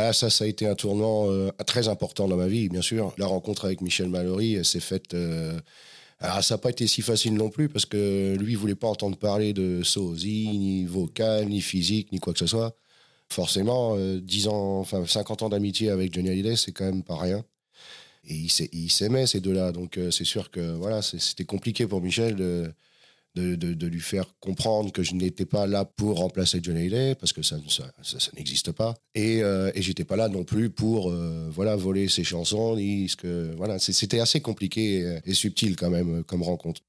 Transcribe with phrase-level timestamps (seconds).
[0.00, 3.12] Ah, ça, ça a été un tournant euh, très important dans ma vie, bien sûr.
[3.18, 5.14] La rencontre avec Michel Mallory, elle s'est faite.
[5.14, 5.58] euh,
[6.20, 8.88] ah, ça n'a pas été si facile non plus parce que lui, il voulait pas
[8.88, 12.76] entendre parler de sosie, ni vocal, ni physique, ni quoi que ce soit.
[13.30, 17.16] Forcément, euh, 10 ans, enfin 50 ans d'amitié avec Johnny Hallyday, c'est quand même pas
[17.18, 17.44] rien.
[18.26, 21.86] Et il s'ai- il s'aimait ces deux-là, donc euh, c'est sûr que voilà, c'était compliqué
[21.86, 22.72] pour Michel de,
[23.38, 27.42] de, lui faire comprendre que je n'étais pas là pour remplacer Johnny Hallyday parce que
[27.42, 28.94] ça, ça, n'existe pas.
[29.14, 32.76] Et, euh, et j'étais pas là non plus pour euh, voilà voler ses chansons.
[32.76, 36.82] Ni ce que voilà, c'était assez compliqué et, et subtil quand même euh, comme rencontre.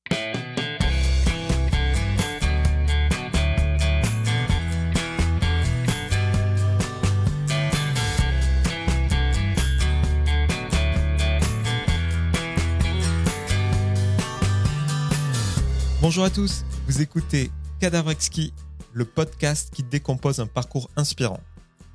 [16.09, 18.51] Bonjour à tous, vous écoutez Cadavre Exquis,
[18.93, 21.39] le podcast qui décompose un parcours inspirant.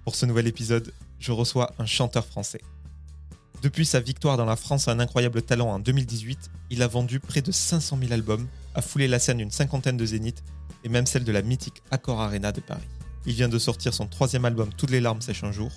[0.04, 2.60] Pour ce nouvel épisode, je reçois un chanteur français.
[3.60, 7.18] Depuis sa victoire dans la France à un incroyable talent en 2018, il a vendu
[7.18, 10.44] près de 500 000 albums, a foulé la scène d'une cinquantaine de zéniths
[10.84, 12.86] et même celle de la mythique Accor Arena de Paris.
[13.26, 15.72] Il vient de sortir son troisième album Toutes les larmes sèchent un jour.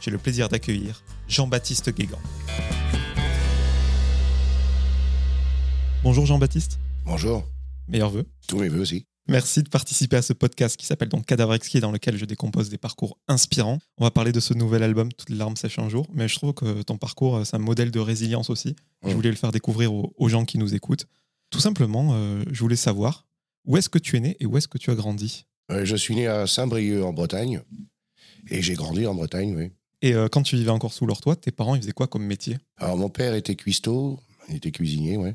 [0.00, 2.18] J'ai le plaisir d'accueillir Jean-Baptiste Guégan.
[6.02, 7.44] Bonjour Jean-Baptiste, Bonjour,
[7.88, 8.26] meilleurs vœux.
[8.46, 9.06] tous mes voeux aussi.
[9.26, 12.68] Merci de participer à ce podcast qui s'appelle donc Cadavre Exquis, dans lequel je décompose
[12.68, 13.78] des parcours inspirants.
[13.96, 16.34] On va parler de ce nouvel album, Toutes les larmes sèchent un jour, mais je
[16.36, 18.76] trouve que ton parcours, euh, c'est un modèle de résilience aussi.
[19.02, 19.12] Je Mm.
[19.14, 21.06] voulais le faire découvrir aux, aux gens qui nous écoutent.
[21.50, 23.26] Tout simplement, euh, je voulais savoir
[23.64, 25.46] où est-ce que tu es né et où est-ce que tu as grandi?
[25.70, 27.62] Euh, je suis né à Saint-Brieuc en Bretagne
[28.50, 29.70] et j'ai grandi en Bretagne, oui.
[30.02, 32.26] Et euh, quand tu vivais encore sous leur toit, tes parents, ils faisaient quoi comme
[32.26, 32.58] métier?
[32.76, 35.34] Alors mon père était cuistot, il était cuisinier, ouais.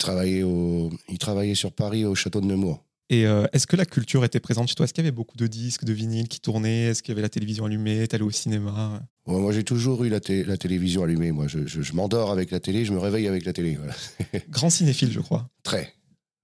[0.00, 2.84] Il travaillait au, il travaillait sur Paris au château de Nemours.
[3.10, 4.84] Et euh, est-ce que la culture était présente chez toi?
[4.84, 6.82] Est-ce qu'il y avait beaucoup de disques, de vinyles qui tournaient?
[6.84, 8.06] Est-ce qu'il y avait la télévision allumée?
[8.06, 9.02] T'allais au cinéma?
[9.26, 11.32] Ouais, moi, j'ai toujours eu la, té- la télévision allumée.
[11.32, 13.74] Moi, je, je- je m'endors avec la télé, je me réveille avec la télé.
[13.76, 13.94] Voilà.
[14.50, 15.48] Grand cinéphile, je crois.
[15.64, 15.92] Très.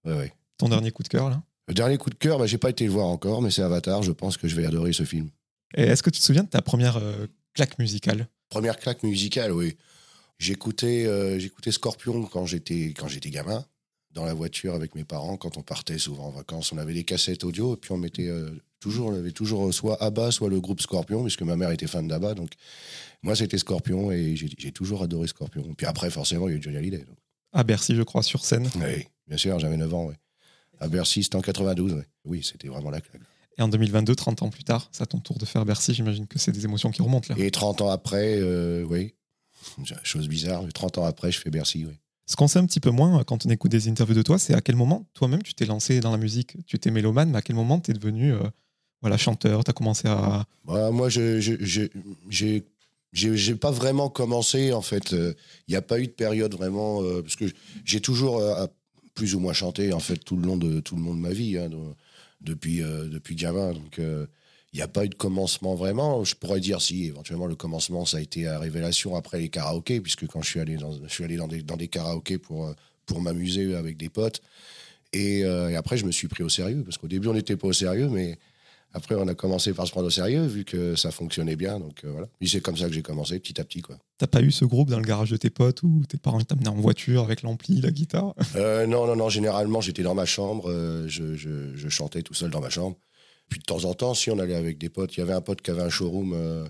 [0.05, 0.33] Ouais, ouais.
[0.59, 1.41] Ton dernier coup de cœur, là?
[1.69, 4.03] Le dernier coup de cœur, bah, j'ai pas été le voir encore, mais c'est Avatar.
[4.03, 5.31] Je pense que je vais adorer ce film.
[5.77, 8.27] Et est-ce que tu te souviens de ta première euh, claque musicale?
[8.49, 9.77] Première claque musicale, oui.
[10.39, 13.65] J'écoutais, euh, j'écoutais Scorpion quand j'étais, quand j'étais gamin,
[14.13, 16.73] dans la voiture avec mes parents, quand on partait souvent en vacances.
[16.73, 18.51] On avait des cassettes audio, et puis on mettait euh,
[18.81, 22.07] toujours, on avait toujours soit ABBA, soit le groupe Scorpion, puisque ma mère était fan
[22.07, 22.35] d'ABBA.
[22.35, 22.53] Donc,
[23.23, 25.75] moi, c'était Scorpion, et j'ai, toujours adoré Scorpion.
[25.77, 27.05] Puis après, forcément, il y a eu Johnny Hallyday.
[27.05, 27.17] donc.
[27.53, 28.69] À Bercy, je crois, sur scène.
[28.77, 30.17] Oui, bien sûr, j'avais 9 ans, ouais.
[30.81, 32.07] À Bercy, c'était en 92, ouais.
[32.25, 33.23] Oui, c'était vraiment la claque.
[33.57, 35.95] Et en 2022, 30 ans plus tard, c'est à ton tour de faire Bercy.
[35.95, 37.41] J'imagine que c'est des émotions qui remontent là.
[37.41, 39.15] Et 30 ans après, euh, oui,
[40.03, 41.95] chose bizarre, mais 30 ans après, je fais Bercy, oui.
[42.27, 44.39] Ce qu'on sait un petit peu moins euh, quand on écoute des interviews de toi,
[44.39, 46.57] c'est à quel moment toi-même tu t'es lancé dans la musique?
[46.67, 48.39] Tu étais mélomane, mais à quel moment tu es devenu euh,
[49.03, 49.63] voilà, chanteur?
[49.65, 50.47] Tu as commencé à.
[50.65, 52.63] Bah, moi, je, je, je-
[53.13, 55.13] j'ai, pas vraiment commencé, en fait.
[55.13, 55.35] Il
[55.69, 57.45] n'y a pas eu de période vraiment, euh, parce que
[57.85, 58.67] j'ai toujours euh,
[59.15, 61.33] plus ou moins chanté, en fait, tout le long de, tout le long de ma
[61.33, 61.77] vie, hein, de-
[62.41, 63.37] depuis, euh, depuis.
[63.37, 64.27] Donc, euh,
[64.75, 66.23] il n'y a pas eu de commencement vraiment.
[66.25, 70.01] Je pourrais dire si, éventuellement, le commencement, ça a été à révélation après les karaokés,
[70.01, 72.67] puisque quand je suis allé dans, je suis allé dans des, dans des karaokés pour,
[72.67, 72.73] euh,
[73.07, 74.43] pour m'amuser avec des potes.
[75.13, 77.57] Et, euh, et après, je me suis pris au sérieux, parce qu'au début, on n'était
[77.57, 78.37] pas au sérieux, mais
[78.93, 81.79] après, on a commencé par se prendre au sérieux, vu que ça fonctionnait bien.
[81.79, 82.27] Donc euh, voilà.
[82.41, 83.81] Et c'est comme ça que j'ai commencé, petit à petit.
[83.81, 83.97] Quoi.
[84.19, 86.69] T'as pas eu ce groupe dans le garage de tes potes où tes parents t'amenaient
[86.69, 88.35] en voiture avec l'ampli, la guitare?
[88.57, 89.29] Euh, non, non, non.
[89.29, 90.69] Généralement, j'étais dans ma chambre,
[91.07, 92.97] je, je- je chantais tout seul dans ma chambre.
[93.49, 95.41] Puis de temps en temps, si on allait avec des potes, il y avait un
[95.41, 96.67] pote qui avait un showroom euh,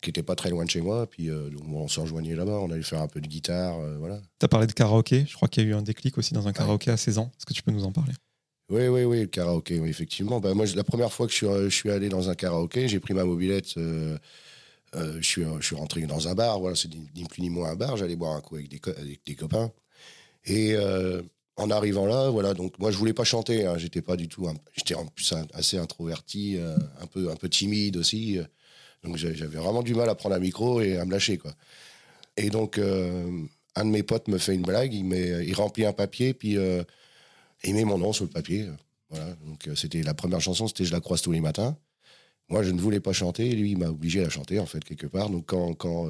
[0.00, 1.06] qui était pas très loin de chez moi.
[1.08, 3.78] Puis euh, donc, on s'en rejoignait là-bas, on allait faire un peu de guitare.
[3.80, 4.20] euh, voilà.
[4.38, 5.24] T'as parlé de karaoké.
[5.28, 7.30] Je crois qu'il y a eu un déclic aussi dans un karaoké à 16 ans.
[7.36, 8.12] Est-ce que tu peux nous en parler?
[8.70, 10.38] Oui, oui, oui, le karaoké, oui, effectivement.
[10.40, 13.00] Bah, moi, la première fois que je suis, je suis allé dans un karaoké, j'ai
[13.00, 14.16] pris ma mobilette, je,
[15.22, 17.96] suis, je suis rentré dans un bar, voilà, c'est ni, plus ni moins un bar,
[17.96, 19.72] j'allais boire un coup avec des, co- avec des copains.
[20.44, 20.76] Et
[21.60, 24.48] en arrivant là, voilà, donc moi, je voulais pas chanter, hein, j'étais pas du tout,
[24.74, 28.38] j'étais en plus assez introverti, euh, un, peu, un peu timide aussi.
[28.38, 28.44] euh,
[29.02, 31.52] donc j'a- j'avais vraiment du mal à prendre un micro et à me lâcher, quoi.
[32.36, 33.30] Et donc, euh,
[33.76, 36.56] un de mes potes me fait une blague, il, met, il remplit un papier, puis
[37.64, 38.68] il met mon nom sur le papier.
[39.10, 41.76] Voilà, donc c'était la première chanson, c'était Je la croise tous les matins.
[42.48, 44.66] Moi, je ne voulais pas chanter, et lui, il m'a obligé à la chanter, en
[44.66, 45.30] fait, quelque part.
[45.30, 46.08] Donc, quand, quand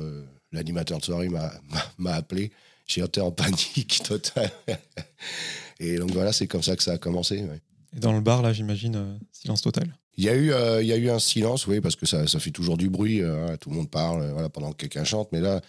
[0.53, 2.51] l'animateur de soirée m'a appelé,
[2.91, 4.51] j'ai été en panique totale.
[5.81, 7.43] et donc, voilà, c'est comme ça que ça a commencé.
[7.43, 7.61] ouais.
[7.97, 9.97] Et dans le bar, là, j'imagine, euh, silence total.
[10.17, 12.27] Il y, a eu, euh, il y a eu un silence, oui, parce que ça,
[12.27, 13.23] ça fait toujours du bruit.
[13.23, 15.31] hein, tout le monde parle euh, voilà, pendant que quelqu'un chante.
[15.33, 15.61] Mais là,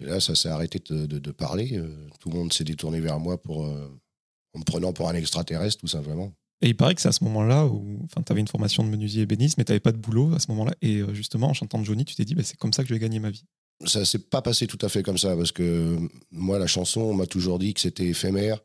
[0.00, 1.80] là ça s'est arrêté de, de- de parler.
[2.20, 5.88] tout le monde s'est détourné vers moi pour, en me prenant pour un extraterrestre, tout
[5.88, 6.32] simplement.
[6.62, 8.88] Et il paraît que c'est à ce moment-là où enfin, tu avais une formation de
[8.88, 10.72] menuisier ébéniste, mais tu n'avais pas de boulot à ce moment-là.
[10.80, 13.00] Et justement, en chantant Johnny, tu t'es dit, bah, c'est comme ça que je vais
[13.00, 13.44] gagner ma vie.
[13.84, 15.98] Ça s'est pas passé tout à fait comme ça, parce que
[16.30, 18.60] moi, la chanson, on m'a toujours dit que c'était éphémère,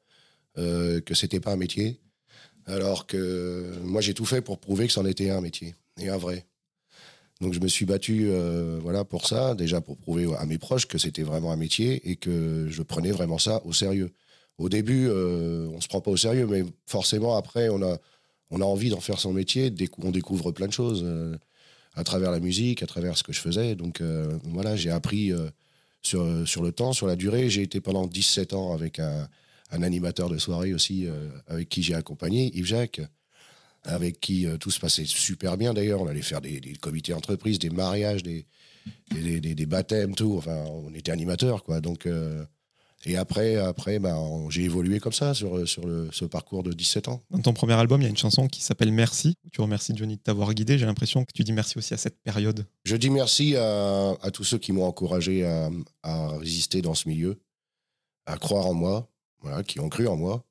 [0.58, 2.00] euh, que c'était pas un métier.
[2.66, 6.18] Alors que moi, j'ai tout fait pour prouver que c'en était un métier, et un
[6.18, 6.46] vrai.
[7.42, 10.86] Donc je me suis battu euh, voilà, pour ça, déjà pour prouver à mes proches
[10.86, 14.12] que c'était vraiment un métier et que je prenais vraiment ça au sérieux.
[14.60, 17.98] Au début, euh, on se prend pas au sérieux, mais forcément, après, on a,
[18.52, 19.74] on a envie d'en faire son métier,
[20.04, 21.36] on découvre plein de choses euh,
[21.96, 23.76] à travers la musique, à travers ce que je faisais.
[23.76, 24.02] Donc
[24.46, 25.32] voilà, j'ai appris
[26.02, 27.50] sur, sur le temps, sur la durée.
[27.50, 29.28] J'ai été pendant 17 ans avec un,
[29.72, 31.08] animateur de soirée aussi,
[31.48, 33.02] avec qui j'ai accompagné, Yves Jacques
[33.84, 36.02] avec qui euh, tout se passait super bien d'ailleurs.
[36.02, 38.46] On allait faire des, comités d'entreprise, des mariages, des,
[39.12, 40.36] des, baptêmes, tout.
[40.38, 41.82] Enfin, on était animateurs, quoi.
[41.82, 42.44] Donc, euh,
[43.06, 44.18] et après, après bah,
[44.50, 47.22] j'ai évolué comme ça sur, sur le, ce parcours de 17 ans.
[47.30, 49.36] Dans ton premier album, il y a une chanson qui s'appelle Merci.
[49.52, 50.78] tu remercies Johnny de t'avoir guidé.
[50.78, 52.66] J'ai l'impression que tu dis merci aussi à cette période.
[52.84, 55.70] Je dis merci à, à tous ceux qui m'ont encouragé à,
[56.04, 57.42] à, résister dans ce milieu,
[58.26, 59.10] à croire en moi,
[59.42, 60.46] voilà, qui ont cru en moi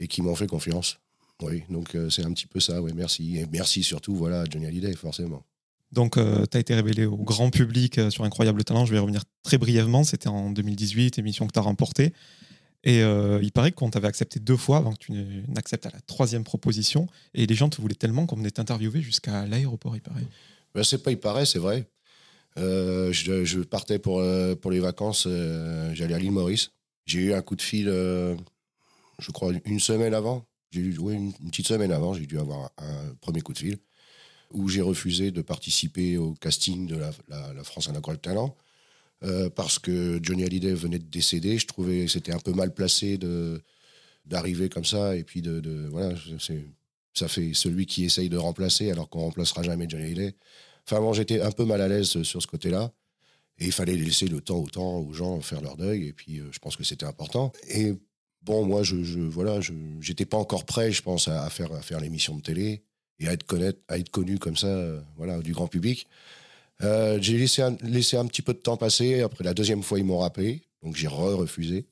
[0.00, 0.98] et qui m'ont fait confiance.
[1.42, 3.36] Oui, donc euh, c'est un petit peu ça, oui, merci.
[3.36, 5.44] Et merci surtout, voilà, Johnny Hallyday, forcément.
[5.92, 8.84] Donc, euh, tu as été révélé au grand public euh, sur Incroyable Talent.
[8.84, 10.04] Je vais revenir très brièvement.
[10.04, 12.12] C'était en 2018, émission que tu as remportée.
[12.84, 15.12] Et il paraît qu'on t'avait accepté deux fois avant que tu
[15.48, 17.08] n'acceptes à la troisième proposition.
[17.34, 20.22] Et les gens te voulaient tellement qu'on venait t'interviewer jusqu'à l'aéroport, il paraît.
[20.72, 21.88] Ben, c'est pas il paraît, c'est vrai.
[22.56, 24.22] Je, je, partais pour,
[24.60, 25.26] pour les vacances,
[25.94, 26.70] j'allais à l'île Maurice.
[27.06, 30.46] J'ai eu un coup de fil, je crois, une semaine avant
[30.76, 33.78] j'ai une, petite semaine avant, j'ai dû avoir un, premier coup de fil
[34.52, 38.56] où j'ai refusé de participer au casting de la, la, France en de talent
[39.24, 41.58] euh, parce que Johnny Hallyday venait de décéder.
[41.58, 43.18] Je trouvais que c'était un peu mal placé
[44.24, 46.14] d'arriver comme ça et puis de, voilà,
[47.14, 50.34] ça fait celui qui essaye de remplacer alors qu'on remplacera jamais Johnny Hallyday.
[50.86, 52.92] Enfin bon, j'étais un peu mal à l'aise sur ce côté-là.
[53.58, 56.08] Et il fallait laisser le temps au temps aux gens faire leur deuil.
[56.08, 57.52] Et puis, euh, je pense que c'était important.
[57.68, 57.94] Et
[58.42, 61.80] bon, moi, je, je voilà, je j'étais pas encore prêt, je pense, à, faire à
[61.80, 62.82] faire l'émission de télé
[63.18, 66.06] et à être connu comme ça, euh, voilà, du grand public.
[66.82, 69.22] Euh, j'ai laissé un, laissé un petit peu de temps passer.
[69.22, 71.86] Après la deuxième fois, ils m'ont rappelé, donc j'ai refusé.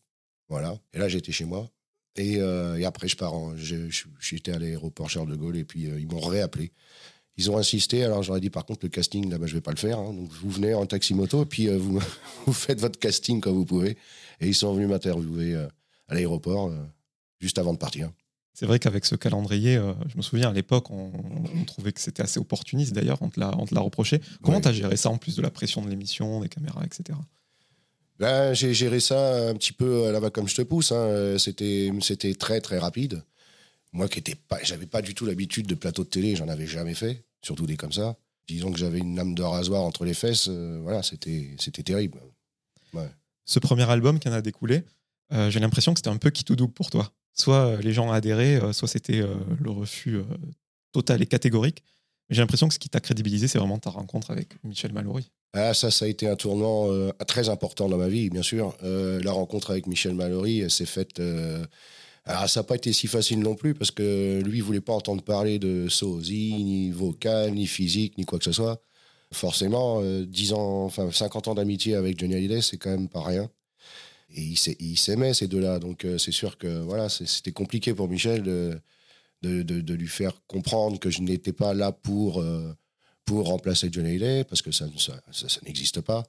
[0.49, 0.79] Voilà.
[0.93, 1.71] Et là, j'étais chez moi.
[2.17, 3.33] Et, euh, après, je pars.
[3.57, 6.73] J'étais à l'aéroport Charles de Gaulle et puis ils m'ont réappelé.
[7.37, 8.05] Ils ont insisté.
[8.05, 9.99] Alors j'aurais dit par contre le casting là, bas je vais pas le faire.
[9.99, 10.13] Hein.
[10.13, 11.67] donc vous venez en taxi moto et puis
[12.47, 13.97] vous, faites votre casting comme vous pouvez.
[14.41, 15.57] Et ils sont venus m'interviewer
[16.07, 16.71] à l'aéroport
[17.41, 18.11] juste avant de partir.
[18.55, 21.11] C'est vrai qu'avec ce calendrier, euh, je me souviens à l'époque, on,
[21.67, 24.21] trouvait que c'était assez opportuniste d'ailleurs, on te l'a reproché.
[24.43, 27.19] Comment tu as géré ça en plus de la pression de l'émission, des caméras, etc.
[28.21, 30.93] Ben, j'ai géré ça un petit peu à la va comme je te pousse.
[30.93, 31.37] Hein.
[31.39, 33.25] C'était très très rapide.
[33.93, 36.67] Moi qui n'avais pas, j'avais pas du tout l'habitude de plateau de télé, j'en avais
[36.67, 38.17] jamais fait, surtout des comme ça.
[38.47, 42.21] Disons que j'avais une lame de rasoir entre les fesses, euh, voilà, c'était terrible.
[43.47, 44.85] Ce premier album qui en a découlé,
[45.33, 47.13] euh, j'ai l'impression que c'était un peu qui tout double pour toi.
[47.35, 49.23] Soit euh, les gens adhéraient, euh, soit c'était
[49.61, 50.21] le refus
[50.93, 51.83] total et catégorique.
[52.31, 55.31] J'ai l'impression que ce qui t'a crédibilisé, c'est vraiment ta rencontre avec Michel Mallory.
[55.53, 56.89] Ah, ça, ça a été un tournant
[57.27, 58.75] très important dans ma vie, bien sûr.
[58.83, 61.21] la rencontre avec Michel Mallory, s'est faite.
[62.25, 64.95] Alors, ça n'a pas été si facile non plus, parce que lui, il voulait pas
[64.95, 68.81] entendre parler de sosie, ni vocal, ni physique, ni quoi que ce soit.
[69.33, 73.51] Forcément, 10 ans, enfin 50 ans d'amitié avec Johnny Hallyday, c'est quand même pas rien
[74.35, 74.43] et
[74.81, 75.79] ils s'aimaient ces deux-là.
[75.79, 78.81] Donc euh, c'est sûr que voilà, c'était compliqué pour Michel de,
[79.63, 82.75] de, lui faire comprendre que je n'étais pas là pour, euh,
[83.25, 84.87] pour remplacer Johnny Hallyday, parce que ça,
[85.33, 86.25] ça, n'existe pas.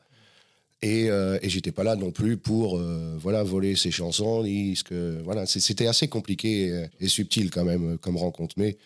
[0.81, 4.43] Et, euh, et j'étais pas là non plus pour euh, voilà voler ses chansons.
[4.85, 8.55] Que, voilà, c'était assez compliqué et, subtil quand même comme rencontre.
[8.57, 8.77] Mais,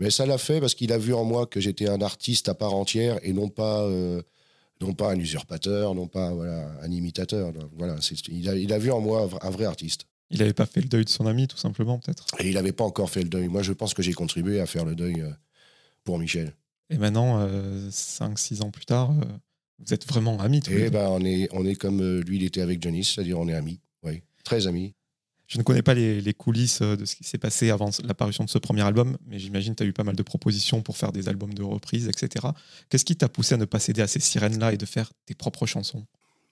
[0.00, 2.54] mais ça l'a fait parce qu'il a vu en moi que j'étais un artiste à
[2.54, 3.86] part entière et non pas
[4.82, 7.52] non pas un usurpateur, non pas voilà, un imitateur.
[7.76, 7.96] Voilà,
[8.28, 10.06] il a, il, a, vu en moi un vrai artiste.
[10.30, 12.26] Il n'avait pas fait le deuil de son ami, tout simplement, peut-être?
[12.40, 13.48] Et il n'avait pas encore fait le deuil.
[13.48, 15.30] Moi, je pense que j'ai contribué à faire le deuil euh,
[16.04, 16.54] pour Michel.
[16.90, 19.24] Et maintenant, 5-6 euh, ans plus tard, euh,
[19.78, 22.62] vous êtes vraiment amis tous Et ben, on, est, on est comme lui, il était
[22.62, 24.94] avec Johnny, c'est-à-dire on est amis, oui, très amis.
[25.52, 28.48] Je ne connais pas les, coulisses euh, de ce qui s'est passé avant l'apparition de
[28.48, 31.12] ce premier album, mais j'imagine que tu as eu pas mal de propositions pour faire
[31.12, 32.46] des albums de reprise, etc.
[32.88, 35.34] Qu'est-ce qui t'a poussé à ne pas céder à ces sirènes-là et de faire tes
[35.34, 36.06] propres chansons?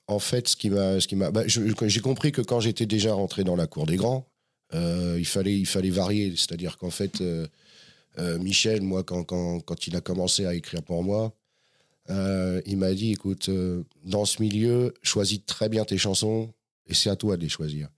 [0.07, 3.15] En fait, ce qui m'a, ce qui m'a, bah, j'ai compris que quand j'étais déjà
[3.15, 4.27] rentré dans la cour des grands,
[4.75, 6.35] euh, il fallait, il fallait varier.
[6.37, 7.49] C'est-à-dire qu'en fait, euh,
[8.39, 11.35] Michel, moi, quand, quand, quand, il a commencé à écrire pour moi,
[12.67, 13.49] il m'a dit, écoute,
[14.05, 16.53] dans ce milieu, choisis très bien tes chansons
[16.87, 17.89] et c'est à toi de les choisir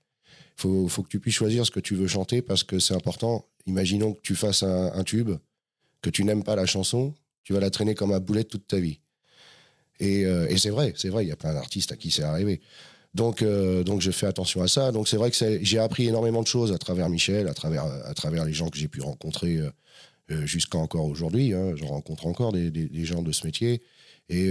[0.56, 3.47] faut, faut que tu puisses choisir ce que tu veux chanter parce que c'est important.
[3.66, 5.30] imaginons que tu fasses un, tube,
[6.02, 8.78] que tu n'aimes pas la chanson, tu vas la traîner comme un boulet toute ta
[8.78, 9.00] vie.
[10.00, 12.61] Et, et c'est vrai, c'est vrai, il y a plein d'artistes à qui c'est arrivé.
[13.14, 14.92] Donc, euh, donc je fais attention à ça.
[14.92, 18.14] Donc c'est vrai que j'ai appris énormément de choses à travers Michel, à travers, à
[18.14, 19.71] travers les gens que j'ai pu rencontrer euh,
[20.30, 21.52] euh, jusqu'à encore aujourd'hui.
[21.52, 21.75] Hein.
[21.76, 23.82] Je rencontre encore des, gens de ce métier.
[24.28, 24.50] Et,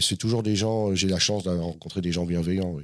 [0.00, 2.76] c'est toujours des gens, j'ai la chance d'avoir rencontré des gens bienveillants.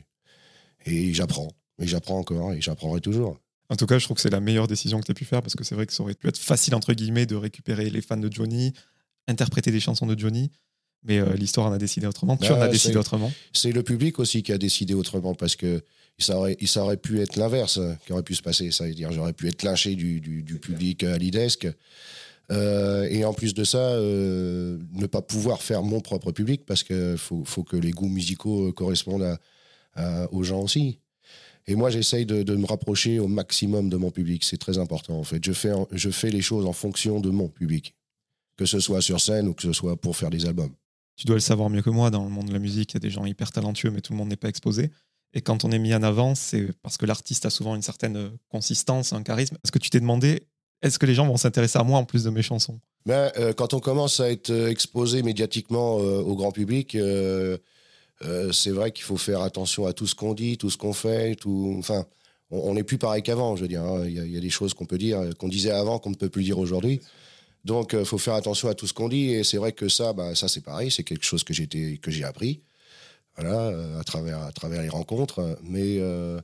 [0.87, 1.51] Et j'apprends.
[1.81, 2.53] Et j'apprends encore.
[2.53, 3.39] Et j'apprendrai toujours.
[3.71, 5.43] En tout cas, je trouve que c'est la meilleure décision que tu as pu faire
[5.43, 8.03] parce que c'est vrai que ça aurait pu être facile, entre guillemets, de récupérer les
[8.03, 8.73] fans de Johnny,
[9.29, 10.51] interpréter des chansons de Johnny.
[11.05, 12.37] Mais euh, l'histoire en a décidé autrement.
[12.37, 13.33] Tu en as décidé autrement.
[13.53, 15.83] C'est le public aussi qui a décidé autrement parce que
[16.19, 18.71] ça aurait, ça aurait pu être l'inverse qui aurait pu se passer.
[18.71, 21.69] Ça veut dire j'aurais pu être lynché du, du, public à l'IDESC.
[22.51, 26.83] Euh, et en plus de ça, euh, ne pas pouvoir faire mon propre public parce
[26.83, 29.39] qu'il faut, faut, que les goûts musicaux correspondent
[30.33, 30.99] aux gens aussi.
[31.71, 34.45] Et moi, j'essaye de, de, me rapprocher au maximum de mon public.
[34.45, 35.45] C'est très important, en fait.
[35.45, 37.95] Je fais, je fais les choses en fonction de mon public,
[38.57, 40.75] que ce soit sur scène ou que ce soit pour faire des albums
[41.21, 42.97] tu dois le savoir mieux que moi, dans le monde de la musique, il y
[42.97, 44.91] a des gens hyper talentueux, mais tout le monde n'est pas exposé.
[45.35, 48.31] Et quand on est mis en avant, c'est parce que l'artiste a souvent une certaine
[48.49, 49.59] consistance, un charisme.
[49.63, 50.47] Est-ce que tu t'es demandé,
[50.81, 52.81] est-ce que les gens vont s'intéresser à moi en plus de mes chansons?
[53.05, 57.59] Ben, euh, Quand on commence à être exposé médiatiquement euh, au grand public, euh,
[58.53, 61.35] c'est vrai qu'il faut faire attention à tout ce qu'on dit, tout ce qu'on fait.
[61.37, 61.77] Tout...
[61.79, 62.05] Enfin,
[62.51, 63.83] on n'est plus pareil qu'avant, je veux dire.
[63.83, 64.05] Hein.
[64.07, 66.43] Il y, a des choses qu'on peut dire, qu'on disait avant, qu'on ne peut plus
[66.43, 67.01] dire aujourd'hui.
[67.65, 69.31] Donc, il euh, faut faire attention à tout ce qu'on dit.
[69.33, 72.61] Et c'est vrai que ça, bah, ça c'est pareil, c'est quelque chose que j'ai appris,
[73.39, 75.59] euh, à travers les rencontres.
[75.63, 76.41] Mais euh,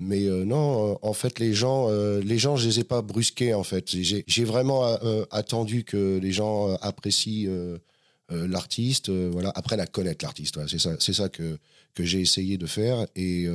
[0.00, 3.54] non, en fait, les gens, les gens, je les ai pas brusqués.
[3.54, 4.84] En fait, j'ai vraiment
[5.30, 7.50] attendu que les gens apprécient
[8.30, 10.58] l'artiste, voilà, apprennent à connaître l'artiste.
[10.68, 11.58] c'est ça, c'est ça que
[11.94, 13.46] que j'ai essayé de faire et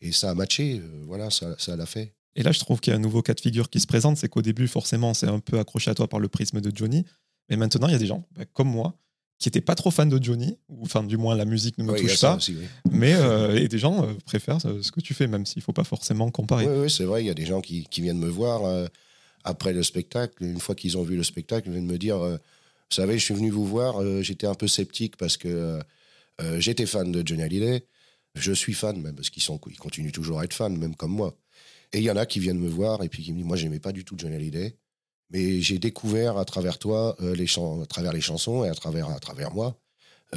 [0.00, 0.80] et ça a matché.
[1.06, 2.14] voilà, ça ça l'a fait.
[2.36, 4.16] Et là, je trouve qu'il y a un nouveau cas de figure qui se présente.
[4.16, 7.04] C'est qu'au début, forcément, c'est un peu accroché à toi par le prisme de Johnny.
[7.48, 8.98] Mais maintenant, il y a des gens, bah, comme moi,
[9.38, 11.96] qui n'étaient pas trop fans de Johnny, ou enfin, du moins, la musique ne me
[11.96, 12.38] touche pas.
[12.90, 15.72] Mais euh, et des gens euh, préfèrent ce que tu fais, même s'il ne faut
[15.72, 16.66] pas forcément comparer.
[16.66, 17.22] Oui, c'est vrai.
[17.22, 18.86] Il y a des gens qui, viennent me voir euh,
[19.44, 20.42] après le spectacle.
[20.42, 22.18] Une fois qu'ils ont vu le spectacle, ils viennent me dire
[22.94, 24.22] Vous savez, je suis venu vous voir.
[24.22, 25.80] j'étais un peu sceptique parce que
[26.58, 27.84] j'étais fan de Johnny Hallyday.
[28.36, 31.36] Je suis fan, même, parce qu'ils ils continuent toujours à être fans, même comme moi.
[31.92, 33.56] Et il y en a qui viennent me voir et puis qui me disent Moi,
[33.56, 34.76] j'aimais pas du tout Johnny Hallyday,
[35.30, 39.10] mais j'ai découvert à travers toi, euh, les à travers les chansons et à travers,
[39.10, 39.76] à travers moi,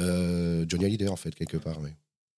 [0.00, 1.78] euh, Johnny Hallyday, en fait, quelque part.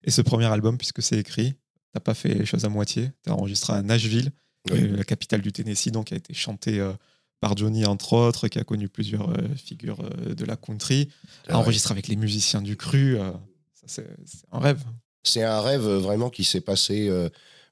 [0.05, 1.55] Et ce premier album, puisque c'est écrit,
[1.95, 3.11] t'as pas fait les choses à moitié.
[3.25, 4.33] Tu as enregistré à Nashville,
[4.71, 6.79] euh, la capitale du Tennessee, donc qui a été chanté
[7.41, 10.03] par Johnny, entre autres, qui a connu plusieurs figures
[10.37, 11.09] de la country.
[11.49, 13.19] Enregistré avec les musiciens du cru.
[13.87, 14.07] c'est
[14.53, 14.83] un rêve.
[15.23, 17.11] C'est un rêve vraiment qui s'est passé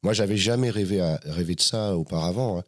[0.03, 2.59] moi, j'avais jamais rêvé, à, rêvé de ça auparavant.
[2.59, 2.65] Hein.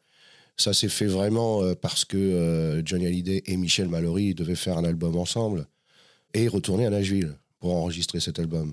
[0.56, 4.78] Ça s'est fait vraiment euh, parce que euh, Johnny Hallyday et Michel Mallory devaient faire
[4.78, 5.66] un album ensemble
[6.34, 8.72] et retourner à Nashville pour enregistrer cet album.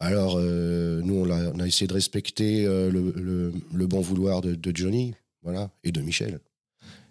[0.00, 4.58] Alors, euh, nous, on a, on a, essayé de respecter le, le, bon vouloir de,
[4.74, 6.40] Johnny voilà, et de Michel.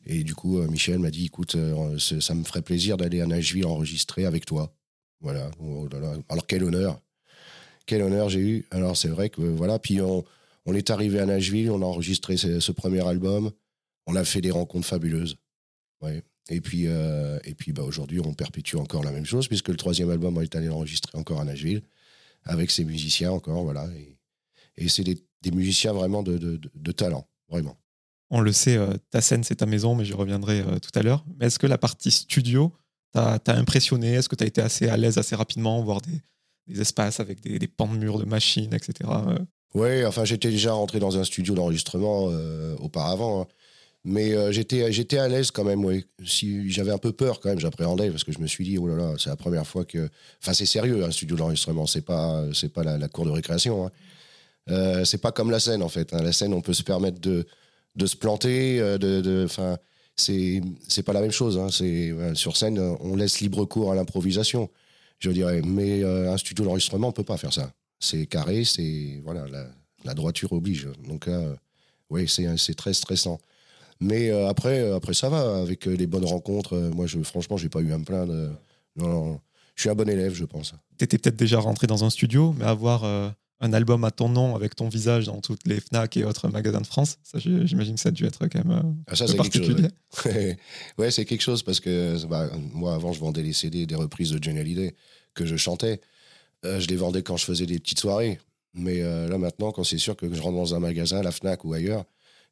[0.06, 1.56] Et du coup, Michel m'a dit, écoute,
[1.98, 4.74] ça me ferait plaisir d'aller à Nashville enregistrer avec toi.
[5.22, 5.50] Voilà.
[5.60, 5.88] Oh
[6.30, 7.00] Alors, quel honneur
[7.86, 8.66] quel honneur j'ai eu.
[8.72, 10.24] Alors c'est vrai que voilà, puis on,
[10.66, 13.52] on, est arrivé à Nashville, on a enregistré ce, premier album,
[14.08, 15.38] on a fait des rencontres fabuleuses.
[16.02, 16.24] Ouais.
[16.50, 19.78] Et puis, euh, et puis bah, aujourd'hui, on perpétue encore la même chose, puisque le
[19.78, 21.82] troisième album, on est allé l'enregistrer encore à Nashville,
[22.44, 23.88] avec ses musiciens encore, voilà.
[24.78, 26.60] Et, c'est des, musiciens vraiment de,
[26.92, 27.78] talent, vraiment.
[28.36, 31.04] On le sait, euh, ta scène, c'est ta maison, mais j'y reviendrai euh, tout à
[31.04, 31.24] l'heure.
[31.38, 32.74] Mais est-ce que la partie studio
[33.14, 34.14] t'a impressionné?
[34.14, 37.68] Est-ce que tu as été assez à l'aise assez rapidement, voir des, espaces avec des,
[37.68, 39.08] pans de murs de machines, etc.
[39.76, 43.42] Oui, enfin, j'étais déjà rentré dans un studio d'enregistrement euh, auparavant.
[43.42, 43.48] Hein.
[44.04, 44.82] Mais j'étais,
[45.20, 46.02] à l'aise quand même.
[46.26, 48.88] Si, j'avais un peu peur quand même, j'appréhendais parce que je me suis dit, oh
[48.88, 50.10] là là, c'est la première fois que.
[50.42, 53.86] Enfin, c'est sérieux, un studio d'enregistrement, c'est pas, pas la, cour de récréation.
[53.86, 53.92] Hein.
[54.72, 56.16] Euh, c'est pas comme la scène, en fait.
[56.16, 56.24] Hein.
[56.24, 57.46] La scène, on peut se permettre de,
[57.96, 59.44] de se planter, de.
[59.46, 59.78] Enfin,
[60.16, 61.58] c'est, c'est pas la même chose.
[61.58, 61.70] Hein.
[61.72, 64.70] C'est, sur scène, on laisse libre cours à l'improvisation
[65.24, 65.62] je dirais.
[65.66, 67.72] Mais euh, un studio d'enregistrement, on peut pas faire ça.
[68.00, 69.46] C'est carré, c'est voilà,
[70.04, 70.90] la, droiture oblige.
[71.08, 71.56] Donc là, euh,
[72.10, 73.40] oui, c'est très stressant.
[74.02, 76.76] Mais euh, après, après ça va avec les bonnes rencontres.
[76.94, 78.34] moi, je, franchement, j'ai pas eu à me plaindre.
[78.98, 79.40] Non, non,
[79.76, 80.74] je suis un bon élève, je pense.
[80.98, 84.56] Tu étais peut-être déjà rentré dans un studio, mais avoir un album à ton nom
[84.56, 88.02] avec ton visage dans toutes les Fnac et autres magasins de France, ça, j'imagine que
[88.02, 89.88] ça a dû être quand même ah, ça, particulier.
[90.98, 94.32] ouais, c'est quelque chose parce que bah, moi, avant, je vendais les CD des reprises
[94.32, 94.96] de Johnny Hallyday
[95.34, 96.02] que je chantais.
[96.66, 98.38] Euh, je les vendais quand je faisais des petites soirées.
[98.74, 101.64] Mais euh, là, maintenant, quand c'est sûr que je rentre dans un magasin, la Fnac
[101.64, 102.04] ou ailleurs,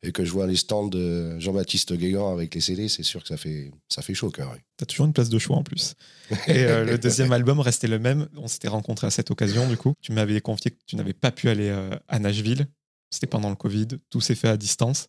[0.04, 3.28] et que je vois les stands de Jean-Baptiste Guégan avec les CD, c'est sûr que
[3.28, 4.52] ça fait, ça fait chaud au cœur.
[4.54, 4.60] oui.
[4.78, 5.94] T'as toujours une place de choix en plus.
[6.48, 8.28] Et euh, le deuxième album restait le même.
[8.36, 9.94] On s'était rencontrés à cette occasion, du coup.
[10.02, 12.68] Tu m'avais confié que tu n'avais pas pu aller euh, à Nashville.
[13.12, 13.88] C'était pendant le Covid.
[14.10, 15.08] Tout s'est fait à distance.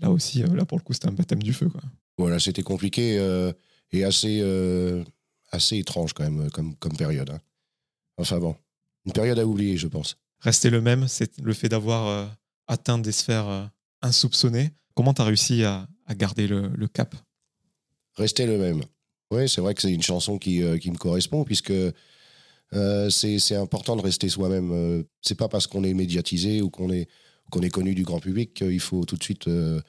[0.00, 1.68] Là aussi, euh, là pour le coup, c'était un baptême du feu.
[1.68, 1.80] Quoi.
[2.16, 3.14] Voilà, c'était compliqué
[3.90, 4.40] et assez,
[5.50, 7.30] assez étrange quand même comme, comme période.
[7.30, 7.40] hein.
[8.18, 8.54] Enfin bon,
[9.06, 10.16] une période à oublier, je pense.
[10.40, 13.70] Restait le même, c'est le fait d'avoir atteint des sphères
[14.02, 14.70] insoupçonnées.
[14.94, 15.86] Comment tu as réussi à,
[16.16, 17.14] garder le, cap?
[18.16, 18.82] Rester le même.
[19.30, 21.72] Oui, c'est vrai que c'est une chanson qui, euh, qui me correspond, puisque
[22.74, 24.70] euh, c'est important de rester soi-même.
[24.72, 27.08] Euh, c'est pas parce qu'on est médiatisé ou qu'on est,
[27.62, 29.48] est connu du grand public qu'il faut tout de suite.
[29.48, 29.80] euh,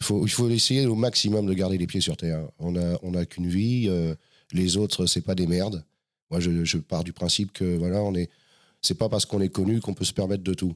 [0.00, 2.48] faut, il faut essayer au maximum de garder les pieds sur terre.
[2.58, 3.88] On a, on qu'une vie.
[4.52, 5.84] les autres, c'est pas des merdes.
[6.30, 8.30] Moi, je, je pars du principe que voilà, on est.
[8.80, 10.74] C'est pas parce qu'on est connu qu'on peut se permettre de tout.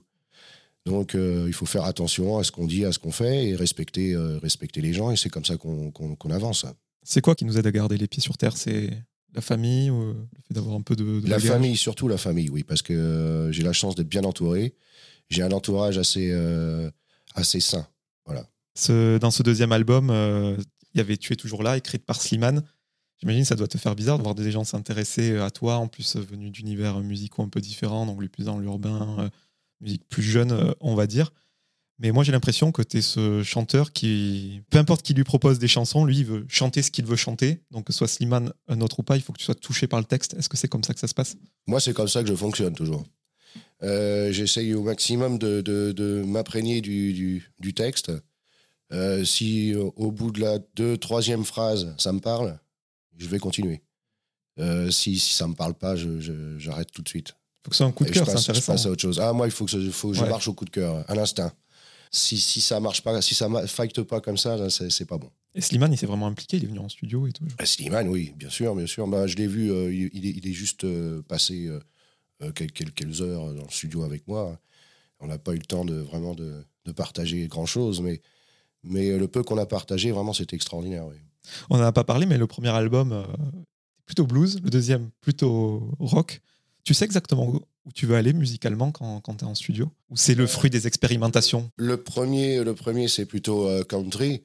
[0.86, 3.56] Donc, euh, il faut faire attention à ce qu'on dit, à ce qu'on fait et
[3.56, 5.10] respecter, euh, respecter les gens.
[5.10, 6.64] Et c'est comme ça qu'on avance.
[7.02, 8.56] C'est quoi qui nous aide à garder les pieds sur terre?
[8.56, 8.90] C'est
[9.34, 10.14] la famille ou le
[10.46, 13.52] fait d'avoir un peu de, de La famille, surtout la famille, oui, parce que euh,
[13.52, 14.74] j'ai la chance d'être bien entouré.
[15.28, 16.88] J'ai un entourage assez, euh,
[17.34, 17.86] assez sain.
[18.24, 18.48] Voilà.
[18.74, 20.56] Ce- dans ce deuxième album, euh,
[20.94, 22.62] il y avait Tu es toujours là, écrite par Slimane.
[23.18, 25.88] J'imagine que ça doit te faire bizarre de voir des gens s'intéresser à toi, en
[25.88, 29.30] plus venus d'univers musicaux un peu différents, donc plus dans l'urbain,
[30.08, 31.32] plus jeune, euh, on va dire.
[31.98, 35.58] Mais moi, j'ai l'impression que tu es ce chanteur qui, peu importe qui lui propose
[35.58, 37.62] des chansons, lui, il veut chanter ce qu'il veut chanter.
[37.70, 39.86] Donc, que ce soit Slimane, un autre ou pas, il faut que tu sois touché
[39.86, 40.34] par le texte.
[40.34, 41.36] Est-ce que c'est comme ça que ça se passe?
[41.66, 43.04] Moi, c'est comme ça que je fonctionne toujours.
[43.82, 47.42] Euh, J'essaye au maximum de, de- m'imprégner du,
[47.74, 48.12] texte.
[48.92, 52.58] Euh, si au bout de la deux, troisième phrase, ça me parle,
[53.16, 53.82] je vais continuer.
[54.90, 55.94] Si, ça me parle pas,
[56.58, 57.34] j'arrête tout de suite.
[57.66, 58.72] Il faut que ce soit un coup de cœur, c'est passe, je intéressant.
[58.74, 59.20] passe à autre chose.
[59.20, 61.14] Ah, moi, il faut que, je- faut que je marche au coup de cœur, à
[61.14, 61.52] l'instinct.
[62.12, 65.18] Si, si ça marche pas, si ça ne fight pas comme ça, c'est c'est pas
[65.18, 65.28] bon.
[65.54, 67.44] Et Slimane, il s'est vraiment impliqué, il est venu en studio et tout.
[67.58, 69.06] Ah, Slimane, oui, bien sûr, bien sûr.
[69.08, 71.80] Bah, je l'ai vu, euh, il, il est, il est juste euh, passé euh,
[72.54, 74.58] quel- quel- quelques heures dans le studio avec moi.
[75.18, 78.20] On n'a pas eu le temps de vraiment de, de partager grand-chose, mais,
[78.84, 81.06] mais le peu qu'on a partagé, vraiment, c'était extraordinaire.
[81.06, 81.16] Oui.
[81.70, 83.26] On n'en a pas parlé, mais le premier album,
[84.04, 86.40] plutôt blues, le deuxième, plutôt rock.
[86.86, 89.90] Tu sais exactement où tu veux aller musicalement quand, quand tu es en studio?
[90.08, 91.68] Ou c'est le fruit des expérimentations?
[91.76, 94.44] Le premier, le premier c'est plutôt euh, country.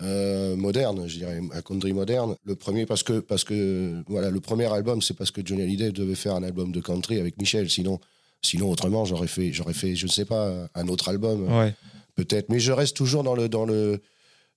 [0.00, 2.34] euh, moderne, je dirais, un country moderne.
[2.44, 5.92] Le premier, parce que, parce que voilà, le premier album, c'est parce que Johnny Hallyday
[5.92, 7.70] devait faire un album de country avec Michel.
[7.70, 8.00] Sinon,
[8.42, 11.46] sinon autrement, j'aurais fait, j'aurais fait, je ne sais pas, un autre album.
[11.52, 11.74] Ouais.
[12.16, 12.48] peut-être.
[12.48, 14.00] Mais je reste toujours dans le, dans le,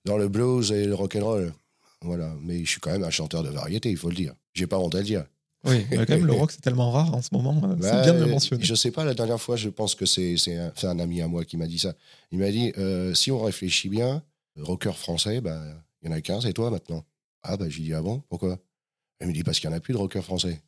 [0.04, 1.52] dans le blues et le rock and roll.
[2.02, 2.34] Voilà.
[2.42, 4.34] Mais je suis quand même un chanteur de variété, il faut le dire.
[4.54, 5.24] J'ai pas honte à le dire.
[5.64, 7.60] Oui, quand même, le rock, c'est tellement rare en ce moment.
[7.64, 8.64] euh, c'est Bah, bien de le mentionner.
[8.64, 11.22] Je sais pas, la dernière fois, je pense que c'est c'est un, c'est un ami
[11.22, 11.94] à moi qui m'a dit ça.
[12.32, 14.22] Il m'a dit euh, si on réfléchit bien,
[14.58, 15.60] rocker français, bah,
[16.02, 17.04] il y en a qu'un, c'est toi maintenant?
[17.44, 18.58] Ah, bah, j'ai dit ah bon, pourquoi?
[19.20, 20.60] Il me dit parce qu'il n'y en a plus de rocker français.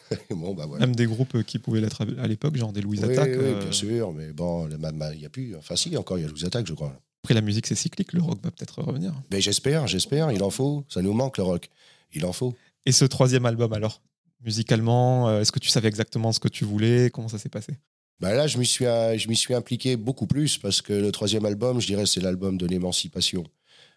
[0.30, 0.84] bon, bah voilà.
[0.86, 3.28] Même des groupes qui pouvaient l'être à l'époque, genre des Louis Oui, Attack.
[3.30, 5.56] oui, euh, bien sûr, mais bon, il n'y a plus.
[5.56, 6.94] Enfin, si, encore, il y a Louis Attack, je crois.
[7.24, 8.12] Après, la musique, c'est cyclique.
[8.12, 9.14] Le rock va peut-être revenir.
[9.30, 10.84] Mais j'espère, j'espère, il en faut.
[10.90, 11.70] Ça nous manque le rock.
[12.12, 12.54] Il en faut.
[12.84, 14.02] Et ce troisième album, alors?
[14.42, 17.10] Musicalement, euh, est-ce que tu savais exactement ce que tu voulais?
[17.10, 17.78] Comment ça s'est passé?
[18.20, 21.10] Bah là, je m'y suis, euh, je m'y suis impliqué beaucoup plus parce que le
[21.12, 23.44] troisième album, je dirais, c'est l'album de l'émancipation.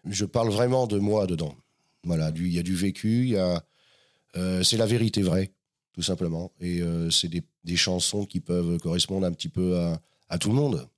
[0.08, 1.54] Je parle vraiment de moi dedans.
[2.04, 3.36] Voilà, il y a du vécu, il
[4.36, 5.52] euh, c'est la vérité vraie,
[5.92, 6.52] tout simplement.
[6.60, 10.50] Et euh, c'est des, des chansons qui peuvent correspondre un petit peu à, à tout
[10.50, 10.88] le monde.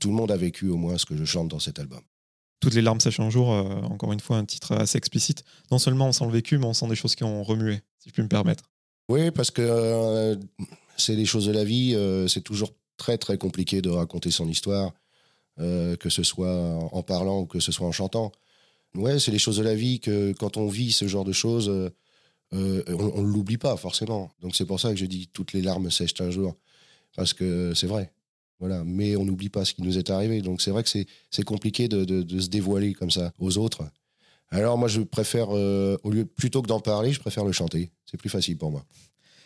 [0.00, 2.00] Tout le monde a vécu au moins ce que je chante dans cet album.
[2.60, 5.44] Toutes les larmes sèchent un jour, euh, encore une fois, un titre assez explicite.
[5.70, 8.08] Non seulement on sent le vécu, mais on sent des choses qui ont remué, si
[8.08, 8.64] je puis me permettre.
[9.08, 10.36] Oui, parce que euh,
[10.96, 11.94] c'est des choses de la vie.
[11.94, 14.92] euh, c'est toujours très très compliqué de raconter son histoire,
[15.60, 16.52] euh, que ce soit
[16.92, 18.32] en parlant ou que ce soit en chantant.
[18.94, 21.68] Ouais, c'est des choses de la vie que quand on vit ce genre de choses,
[22.52, 24.30] on ne l'oublie pas forcément.
[24.40, 26.56] Donc c'est pour ça que je dis toutes les larmes sèchent un jour,
[27.16, 28.12] parce que c'est vrai.
[28.60, 30.42] Voilà, mais on n'oublie pas ce qui nous est arrivé.
[30.42, 33.84] Donc c'est vrai que c'est compliqué de- de se dévoiler comme ça aux autres.
[34.50, 37.90] Alors moi je préfère, euh, au lieu plutôt que d'en parler, je préfère le chanter.
[38.06, 38.84] C'est plus facile pour moi.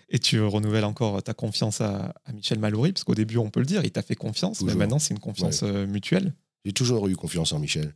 [0.09, 3.61] Et tu renouvelles encore ta confiance à, à Michel Mallory, parce qu'au début, on peut
[3.61, 6.35] le dire, il t'a fait confiance, mais maintenant, c'est une confiance euh, mutuelle.
[6.67, 7.95] J'ai toujours eu confiance en Michel.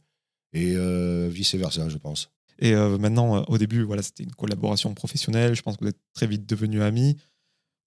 [0.54, 2.30] Et euh, vice-versa, je pense.
[2.58, 5.54] Et euh, maintenant, au début, voilà, c'était une collaboration professionnelle.
[5.54, 7.18] Je pense que vous êtes très vite devenus amis.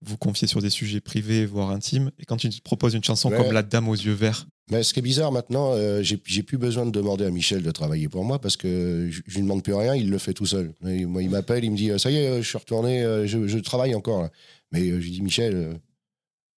[0.01, 2.11] Vous confiez sur des sujets privés, voire intimes.
[2.19, 3.37] Et quand tu te proposes une chanson Ouais.
[3.37, 6.57] comme La Dame aux yeux verts, Mais ce qui est bizarre maintenant, euh, j'ai plus
[6.57, 9.61] besoin de demander à Michel de travailler pour moi parce que je, je lui demande
[9.63, 10.73] plus rien, il le fait tout seul.
[10.85, 13.27] Et moi, il m'appelle, il me dit Ça y est, euh, je suis retourné, euh,
[13.27, 14.21] je, je travaille encore.
[14.23, 14.31] là.
[14.71, 15.73] Mais euh, je lui dis Michel, euh,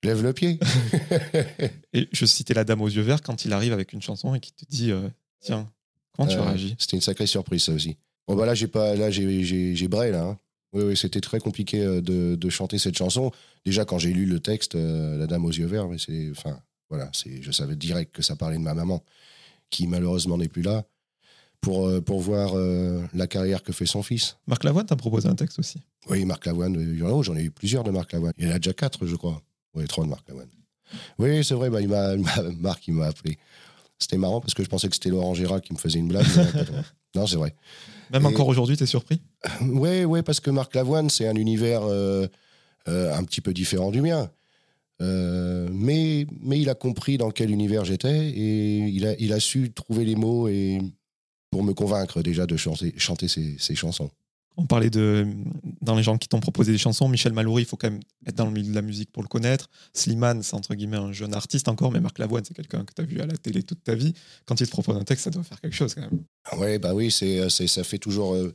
[0.04, 0.58] lève le pied.
[1.92, 4.40] et je citais La Dame aux yeux verts quand il arrive avec une chanson et
[4.40, 5.08] qui te dit euh,
[5.40, 5.68] Tiens,
[6.12, 6.76] comment tu Euh, réagis?
[6.78, 7.96] C'était une sacrée surprise, ça aussi.
[8.28, 10.22] Bon, bah là, j'ai pas, là, j'ai, j'ai, braillé, là.
[10.24, 10.38] hein.
[10.72, 13.30] Oui, oui, c'était très compliqué euh, de, de chanter cette chanson.
[13.64, 16.58] Déjà, quand j'ai lu le texte, euh, La Dame aux yeux verts, mais c'est, enfin,
[16.88, 19.02] voilà, c'est, je savais direct que ça parlait de ma maman,
[19.70, 20.84] qui malheureusement n'est plus là,
[21.62, 24.36] pour, euh, pour voir euh, la carrière que fait son fils.
[24.46, 25.80] Marc Lavoine t'a proposé un texte aussi.
[26.08, 28.32] Oui, Marc Lavoine, oh, j'en ai eu plusieurs de Marc Lavoine.
[28.36, 29.40] Il y en a déjà quatre, je crois.
[29.74, 30.48] Oui, trois de Marc Lavoine.
[31.18, 32.16] Oui, c'est vrai, bah, il m'a,
[32.58, 33.38] Marc, il m'a appelé.
[33.98, 36.26] C'était marrant parce que je pensais que c'était Laurent Gérard qui me faisait une blague.
[37.14, 37.54] non, c'est vrai.
[38.12, 39.20] Même Et- encore aujourd'hui, t'es surpris?
[39.62, 42.26] Oui, ouais, parce que Marc Lavoine, c'est un univers euh,
[42.88, 44.30] euh, un petit peu différent du mien.
[45.00, 49.40] Euh, mais, mais il a compris dans quel univers j'étais et il a, il a
[49.40, 50.78] su trouver les mots et
[51.50, 54.10] pour me convaincre déjà de chanter, chanter ses, ses chansons.
[54.56, 55.26] On parlait de
[55.80, 57.08] dans les gens qui t'ont proposé des chansons.
[57.08, 59.28] Michel Maloury, il faut quand même être dans le milieu de la musique pour le
[59.28, 59.70] connaître.
[59.94, 63.02] Slimane, c'est entre guillemets un jeune artiste encore, mais Marc Lavoine, c'est quelqu'un que tu
[63.02, 64.12] as vu à la télé toute ta vie.
[64.44, 66.22] Quand il te propose un texte, ça doit faire quelque chose quand même.
[66.58, 68.54] Ouais, bah oui, c'est, c'est, ça fait toujours euh,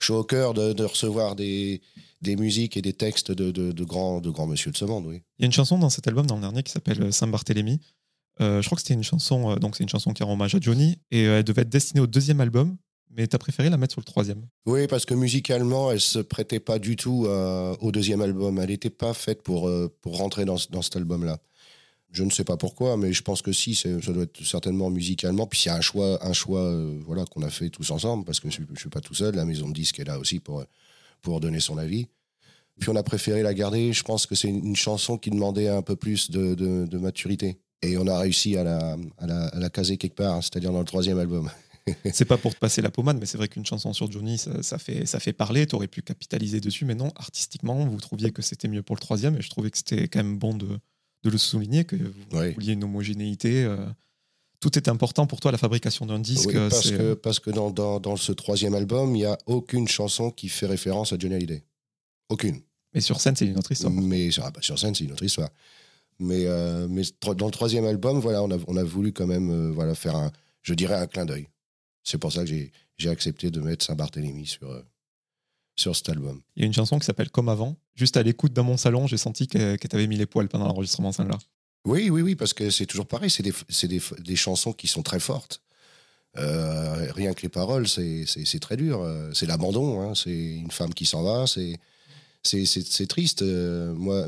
[0.00, 1.80] chaud au cœur de, de recevoir des,
[2.22, 5.06] des musiques et des textes de, de, de grands, de grands monsieur de ce monde,
[5.06, 5.22] oui.
[5.38, 7.80] Il y a une chanson dans cet album, dans le dernier, qui s'appelle Saint-Barthélemy.
[8.40, 10.54] Euh, je crois que c'était une chanson, euh, donc c'est une chanson qui rend hommage
[10.54, 12.76] à Johnny, et euh, elle devait être destinée au deuxième album,
[13.16, 14.46] mais tu as préféré la mettre sur le troisième?
[14.66, 18.58] Oui, parce que musicalement, elle se prêtait pas du tout euh, au deuxième album.
[18.58, 21.38] Elle n'était pas faite pour, euh, pour rentrer dans, dans cet album-là.
[22.12, 25.46] Je ne sais pas pourquoi, mais je pense que si, ça doit être certainement musicalement.
[25.46, 28.50] Puis c'est un choix, un choix euh, voilà, qu'on a fait tous ensemble, parce que
[28.50, 29.34] je ne suis pas tout seul.
[29.34, 30.64] La maison de disques est là aussi pour,
[31.22, 32.06] pour donner son avis.
[32.80, 33.92] Puis on a préféré la garder.
[33.92, 37.58] Je pense que c'est une, chanson qui demandait un peu plus de, de- maturité.
[37.82, 40.80] Et on a réussi à la, à la, à la caser quelque part, c'est-à-dire dans
[40.80, 41.50] le troisième album.
[42.12, 44.62] C'est pas pour te passer la pommade, mais c'est vrai qu'une chanson sur Johnny, ça,
[44.62, 45.66] ça fait, ça fait parler.
[45.66, 49.00] Tu aurais pu capitaliser dessus, mais non, artistiquement, vous trouviez que c'était mieux pour le
[49.00, 50.66] troisième, et je trouvais que c'était quand même bon de,
[51.24, 52.52] de le souligner, que vous Ouais.
[52.52, 53.64] vouliez une homogénéité.
[53.64, 53.76] euh,
[54.60, 56.48] tout est important pour toi, la fabrication d'un disque.
[56.50, 59.88] Oui, parce, que, parce que dans, dans, dans ce troisième album, il n'y a aucune
[59.88, 61.64] chanson qui fait référence à Johnny Hallyday.
[62.28, 62.60] Aucune.
[62.92, 63.90] Mais sur scène, c'est une autre histoire.
[63.92, 65.48] Mais sur, ah bah, sur scène, c'est une autre histoire.
[66.18, 67.02] Mais, euh, mais
[67.38, 70.14] dans le troisième album, voilà, on, a, on a voulu quand même euh, voilà, faire
[70.16, 71.46] un, je dirais, un clin d'œil.
[72.04, 72.50] C'est pour ça que
[72.98, 74.82] j'ai accepté de mettre Saint-Barthélemy sur, euh,
[75.76, 76.40] sur cet album.
[76.56, 77.76] Il y a une chanson qui s'appelle Comme avant.
[77.94, 80.48] Juste à l'écoute dans mon salon, j'ai senti que, que tu avais mis les poils
[80.48, 81.38] pendant l'enregistrement celle-là.
[81.86, 83.30] Oui, oui, oui, parce que c'est toujours pareil.
[83.30, 83.52] C'est des,
[83.88, 85.62] des, des chansons qui sont très fortes.
[86.36, 88.24] Euh, rien que les paroles, c'est
[88.60, 89.00] très dur.
[89.02, 90.00] Euh, C'est l'abandon.
[90.00, 90.14] hein.
[90.14, 91.46] C'est une femme qui s'en va.
[91.46, 93.42] C'est triste.
[93.42, 94.26] Euh, moi,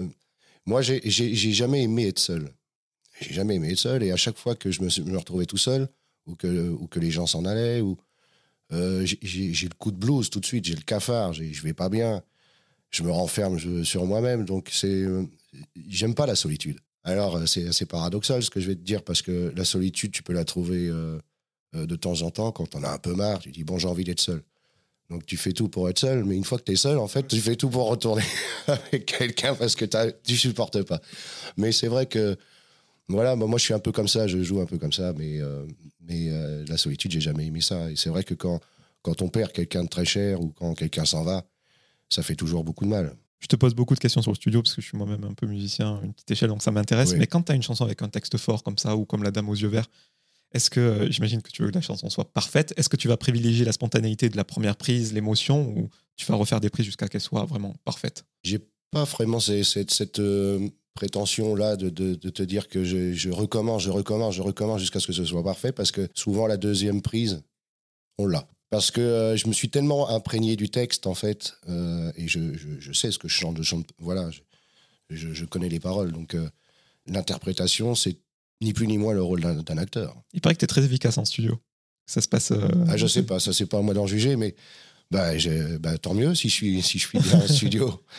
[0.67, 1.01] moi j'ai
[1.53, 2.53] jamais aimé être seul.
[3.21, 4.03] J'ai jamais aimé être seul.
[4.03, 5.89] Et à chaque fois que je me, me retrouvais tout seul,
[6.27, 7.97] ou que, ou que les gens s'en allaient, ou
[8.73, 10.65] euh, j'ai- le coup de blues tout de suite.
[10.65, 11.33] J'ai le cafard.
[11.33, 12.23] Je vais pas bien.
[12.91, 14.45] Je me renferme sur moi-même.
[14.45, 15.25] Donc c'est euh,
[15.89, 16.79] j'aime pas la solitude.
[17.05, 20.13] Alors, euh, c'est assez paradoxal ce que je vais te dire, parce que la solitude,
[20.13, 20.91] tu peux la trouver
[21.75, 23.39] de temps en temps quand on a un peu marre.
[23.41, 24.43] Tu dis, bon, j'ai envie d'être seul.
[25.11, 27.09] Donc, tu fais tout pour être seul, mais une fois que tu es seul, en
[27.09, 28.23] fait, tu fais tout pour retourner
[28.67, 29.85] avec quelqu'un parce que
[30.25, 31.01] tu supportes pas.
[31.57, 32.37] Mais c'est vrai que,
[33.09, 35.13] voilà, moi, moi, je suis un peu comme ça, je joue un peu comme ça,
[35.17, 35.67] mais, euh,
[36.01, 37.91] mais euh, la solitude, j'ai jamais aimé ça.
[37.91, 38.61] Et c'est vrai que quand,
[39.03, 41.45] quand on perd quelqu'un de très cher ou quand quelqu'un s'en va,
[42.09, 43.15] ça fait toujours beaucoup de mal.
[43.41, 45.35] Je te pose beaucoup de questions sur le studio parce que je suis moi-même un
[45.35, 47.11] peu musicien à une petite échelle, donc ça m'intéresse.
[47.11, 47.19] Oui.
[47.19, 49.33] Mais quand tu as une chanson avec un texte fort comme ça ou comme La
[49.33, 49.89] Dame aux yeux verts,
[50.53, 53.09] est-ce que, euh, j'imagine que tu veux que la chanson soit parfaite, est-ce que tu
[53.09, 56.87] vas privilégier la spontanéité de la première prise, l'émotion, ou tu vas refaire des prises
[56.87, 58.25] jusqu'à qu'elle soit vraiment parfaite?
[58.45, 58.61] J'ai
[58.91, 60.21] pas vraiment cette,
[60.93, 64.81] euh, prétention-là de, de- de te dire que je, je recommence, je recommence, je recommence
[64.81, 67.43] jusqu'à ce que ce soit parfait, parce que souvent la deuxième prise,
[68.19, 68.47] on l'a.
[68.71, 72.55] Parce que euh, je me suis tellement imprégné du texte, en fait, euh, et je,
[72.55, 74.31] je- je sais ce que je chante, je chante voilà,
[75.11, 76.49] je, connais les paroles, donc euh,
[77.07, 78.17] l'interprétation, c'est
[78.63, 80.17] ni plus ni moins le rôle d'un acteur.
[80.33, 81.59] Il paraît que tu es très efficace en studio.
[82.07, 82.53] Ça se passe.
[82.89, 84.55] Ah, je sais pas, ça c'est pas à moi d'en juger, mais
[85.11, 85.31] bah,
[85.81, 88.01] bah, tant mieux si je suis, si je suis bien en studio.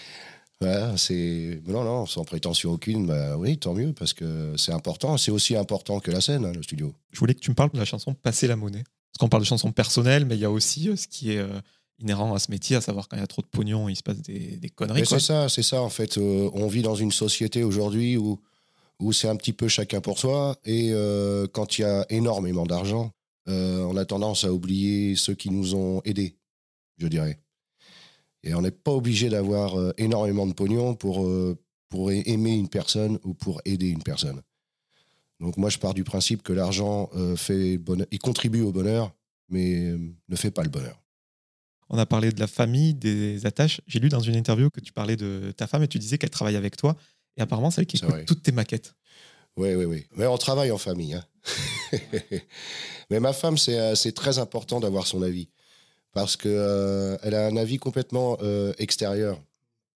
[0.61, 3.07] Voilà, c'est non, non, sans prétention aucune.
[3.07, 5.17] Bah oui, tant mieux parce que c'est important.
[5.17, 6.93] C'est aussi important que la scène, hein, le studio.
[7.11, 8.83] Je voulais que tu me parles de la chanson Passer la monnaie.
[9.11, 11.37] Parce qu'on parle de chansons personnelles, mais il y a aussi euh, ce qui est
[11.37, 11.59] euh,
[11.99, 14.03] inhérent à ce métier, à savoir quand il y a trop de pognon, il se
[14.03, 15.05] passe des, des conneries.
[15.05, 16.17] C'est ça, c'est ça en fait.
[16.17, 18.39] Euh, on vit dans une société aujourd'hui où
[18.99, 22.65] où c'est un petit peu chacun pour soi et euh, quand il y a énormément
[22.65, 23.11] d'argent,
[23.47, 26.37] on a tendance à oublier ceux qui nous ont aidés,
[26.97, 27.39] je dirais.
[28.43, 31.57] Et on n'est pas obligé d'avoir euh, énormément de pognon pour, euh,
[31.89, 34.41] pour aimer une personne ou pour aider une personne.
[35.39, 38.71] Donc moi, je pars du principe que l'argent euh, fait le bonheur, il contribue au
[38.71, 39.13] bonheur,
[39.49, 39.95] mais
[40.29, 41.01] ne fait pas le bonheur.
[41.89, 43.81] On a parlé de la famille, des attaches.
[43.87, 46.29] J'ai lu dans une interview que tu parlais de ta femme et tu disais qu'elle
[46.29, 46.95] travaille avec toi.
[47.37, 48.25] Et apparemment, c'est elle qui écoute vrai.
[48.25, 48.95] toutes tes maquettes.
[49.57, 50.05] Oui, oui, oui.
[50.15, 51.13] Mais on travaille en famille.
[51.13, 51.23] Hein.
[53.09, 55.49] Mais ma femme, c'est c'est très important d'avoir son avis.
[56.13, 58.37] Parce qu'elle elle a un avis complètement
[58.77, 59.41] extérieur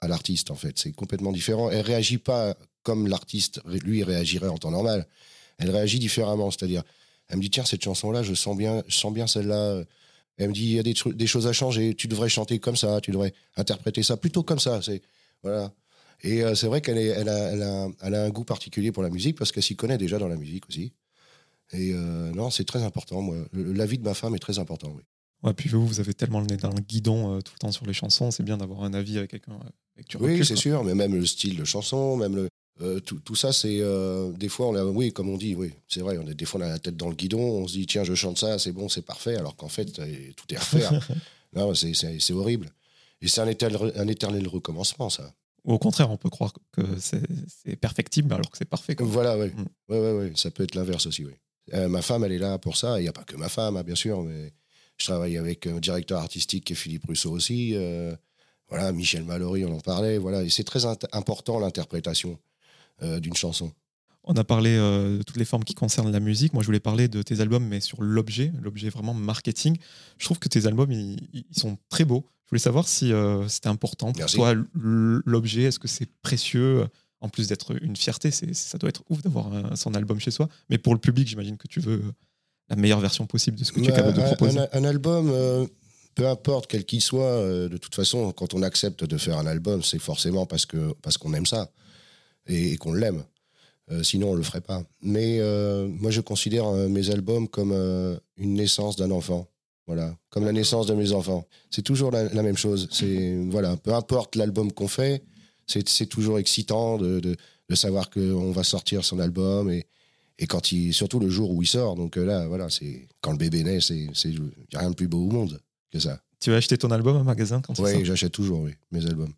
[0.02, 0.78] à l'artiste, en fait.
[0.78, 1.70] C'est complètement différent.
[1.70, 5.08] Elle réagit pas comme l'artiste, lui, réagirait en temps normal.
[5.58, 6.52] Elle réagit différemment.
[6.52, 6.84] C'est-à-dire,
[7.28, 9.84] elle me dit, tiens, cette chanson-là, je sens bien, je sens bien celle-là.
[10.38, 11.96] Elle me dit, il y a des, des choses à changer.
[11.96, 13.02] Tu devrais chanter comme ça.
[13.02, 14.82] Tu devrais interpréter ça plutôt comme ça.
[14.82, 15.02] C'est,
[15.44, 15.72] voilà.
[16.24, 19.04] Et euh, c'est vrai qu'elle elle a, elle a, elle a, un goût particulier pour
[19.04, 20.94] la musique parce qu'elle s'y connaît déjà dans la musique aussi.
[21.74, 23.22] Et euh, non, c'est très important.
[23.22, 24.94] Moi, l'avis de ma femme est très important.
[24.96, 25.04] Oui.
[25.44, 27.72] Ouais, puis vous, vous avez tellement le nez dans le guidon euh, tout le temps
[27.72, 29.60] sur les chansons, c'est bien d'avoir un avis avec quelqu'un
[29.96, 32.50] avec du Oui, c'est sûr, mais même le style de chanson, même le,
[32.82, 35.74] euh, tout, tout, ça, c'est euh, des fois, on a, oui, comme on dit, oui,
[35.88, 36.18] c'est vrai.
[36.18, 38.04] On a, des fois, on a la tête dans le guidon, on se dit, tiens,
[38.04, 41.08] je chante ça, c'est bon, c'est parfait, alors qu'en fait, tout est à refaire.
[41.56, 42.70] non, c'est horrible.
[43.22, 45.34] Et c'est un éternel, un éternel recommencement, ça.
[45.66, 48.96] Ou au contraire, on peut croire que c'est perfectible alors que c'est parfait.
[49.00, 49.48] Voilà, oui.
[49.50, 49.94] Mm.
[49.94, 51.34] Ouais, ouais, Ça peut être l'inverse aussi, oui.
[51.90, 53.00] ma femme, elle est là pour ça.
[53.00, 54.54] Il n'y a pas que ma femme, hein, bien sûr, mais
[54.98, 57.76] je travaille avec un directeur artistique qui est Philippe Rousseau aussi.
[57.76, 58.16] Euh,
[58.70, 60.18] voilà, Michel Mallory, on en parlait.
[60.18, 62.38] Voilà, et c'est très important l'interprétation
[63.04, 63.72] euh, d'une chanson.
[64.24, 66.54] On a parlé euh, de toutes les formes qui concernent la musique.
[66.54, 69.78] Moi, je voulais parler de tes albums, mais sur l'objet, l'objet vraiment marketing.
[70.18, 72.26] Je trouve que tes albums, ils, sont très beaux.
[72.46, 73.12] Je voulais savoir si
[73.48, 75.64] c'était important pour toi l'objet.
[75.64, 76.88] Est-ce que c'est précieux
[77.20, 80.48] En plus d'être une fierté, ça doit être ouf d'avoir son album chez soi.
[80.70, 82.02] Mais pour le public, j'imagine que tu veux
[82.70, 84.60] la meilleure version possible de ce que tu es capable de proposer.
[84.74, 85.66] Un, album, euh,
[86.16, 89.46] peu importe quel qu'il soit, euh, de toute façon, quand on accepte de faire un
[89.46, 91.72] album, c'est forcément parce que parce qu'on aime ça
[92.48, 93.24] et, qu'on l'aime.
[93.90, 94.84] Euh, sinon, on le ferait pas.
[95.02, 95.40] Mais
[95.88, 97.72] moi, je considère mes albums comme
[98.38, 99.48] une naissance d'un enfant.
[99.86, 101.48] Voilà, comme la naissance de mes enfants.
[101.72, 102.90] C'est toujours la, même chose.
[102.92, 105.24] C'est voilà, peu importe l'album qu'on fait,
[105.66, 107.38] c'est toujours excitant de, de,
[107.70, 109.86] de savoir qu'on va sortir son album et,
[110.40, 113.32] et quand il, surtout le jour où il sort, donc euh, là, voilà, c'est quand
[113.32, 115.60] le bébé naît, c'est, il n'y a rien de plus beau au monde
[115.92, 116.22] que ça.
[116.40, 119.34] Tu vas acheter ton album en magasin quand Oui, j'achète toujours, oui, mes albums.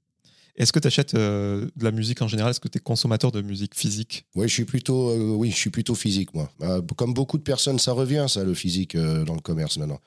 [0.57, 2.51] Est-ce que tu achètes euh, de la musique en général?
[2.51, 4.25] Est-ce que tu es consommateur de musique physique?
[4.35, 6.51] Oui, je suis plutôt, euh, oui, je suis plutôt physique, moi.
[6.97, 10.01] comme beaucoup de personnes, ça revient, ça, le physique dans le commerce maintenant.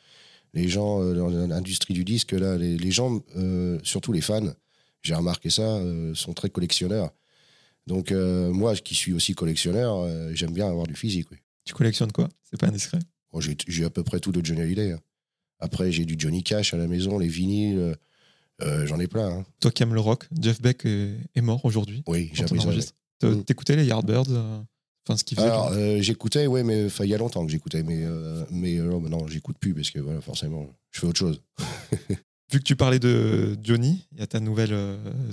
[0.52, 3.22] Les gens, dans l'industrie du disque, là, les, les gens,
[3.82, 4.52] surtout les fans,
[5.00, 5.80] j'ai remarqué ça,
[6.12, 7.10] sont très collectionneurs.
[7.86, 11.28] Donc, euh, moi, qui suis aussi collectionneur, euh, j'aime bien avoir du physique.
[11.30, 11.38] Oui.
[11.64, 12.28] Tu collectionnes quoi?
[12.42, 12.98] C'est pas indiscret
[13.32, 14.92] oh, J'ai à peu près tout de Johnny Hallyday.
[14.92, 15.00] Hein.
[15.58, 17.96] Après, j'ai du Johnny Cash à la maison, les vinyles,
[18.62, 19.30] euh, j'en ai plein.
[19.30, 19.44] Hein.
[19.60, 22.02] Toi qui aimes le rock, Jeff Beck est, mort aujourd'hui.
[22.06, 22.56] Oui, j'ai ça.
[23.22, 23.44] Mm.
[23.44, 24.26] T'écoutais les Yardbirds
[25.04, 28.04] Enfin, ce Alors, j'écoutais, oui, mais il y a longtemps que j'écoutais, mais,
[28.52, 31.42] mais non, j'écoute plus parce que voilà, forcément, je fais autre chose.
[32.52, 34.76] Vu que tu parlais de Johnny, il y a ta nouvelle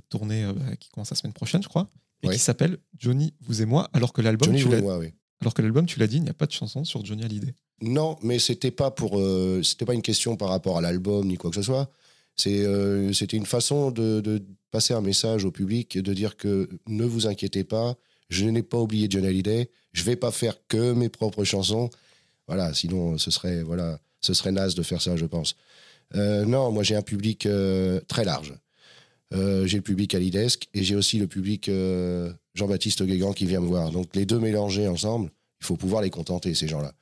[0.09, 0.47] tournée
[0.79, 1.87] qui commence la semaine prochaine, je crois
[2.23, 5.13] et qui s'appelle Johnny, vous et moi, alors que l'album, tu l'as, oui.
[5.41, 7.53] alors que l'album, tu l'as dit, il n'y a pas de chanson sur Johnny Hallyday.
[7.81, 11.37] Non, mais c'était pas pour, euh, c'était pas une question par rapport à l'album ni
[11.37, 11.89] quoi que ce soit.
[12.35, 16.37] C'est, euh, c'était une façon de, de, passer un message au public et de dire
[16.37, 17.95] que ne vous inquiétez pas,
[18.29, 21.89] je n'ai pas oublié Johnny Hallyday, je vais pas faire que mes propres chansons.
[22.47, 25.55] Voilà, sinon ce serait voilà, ce serait naze de faire ça, je pense.
[26.13, 27.47] Euh, non, moi j'ai un public
[28.07, 28.53] très large.
[29.33, 33.45] Euh, j'ai le public à l'IDESC et j'ai aussi le public euh, Jean-Baptiste Guégan qui
[33.45, 33.91] vient me voir.
[33.91, 36.93] Donc les deux mélangés ensemble, il faut pouvoir les contenter, ces gens-là.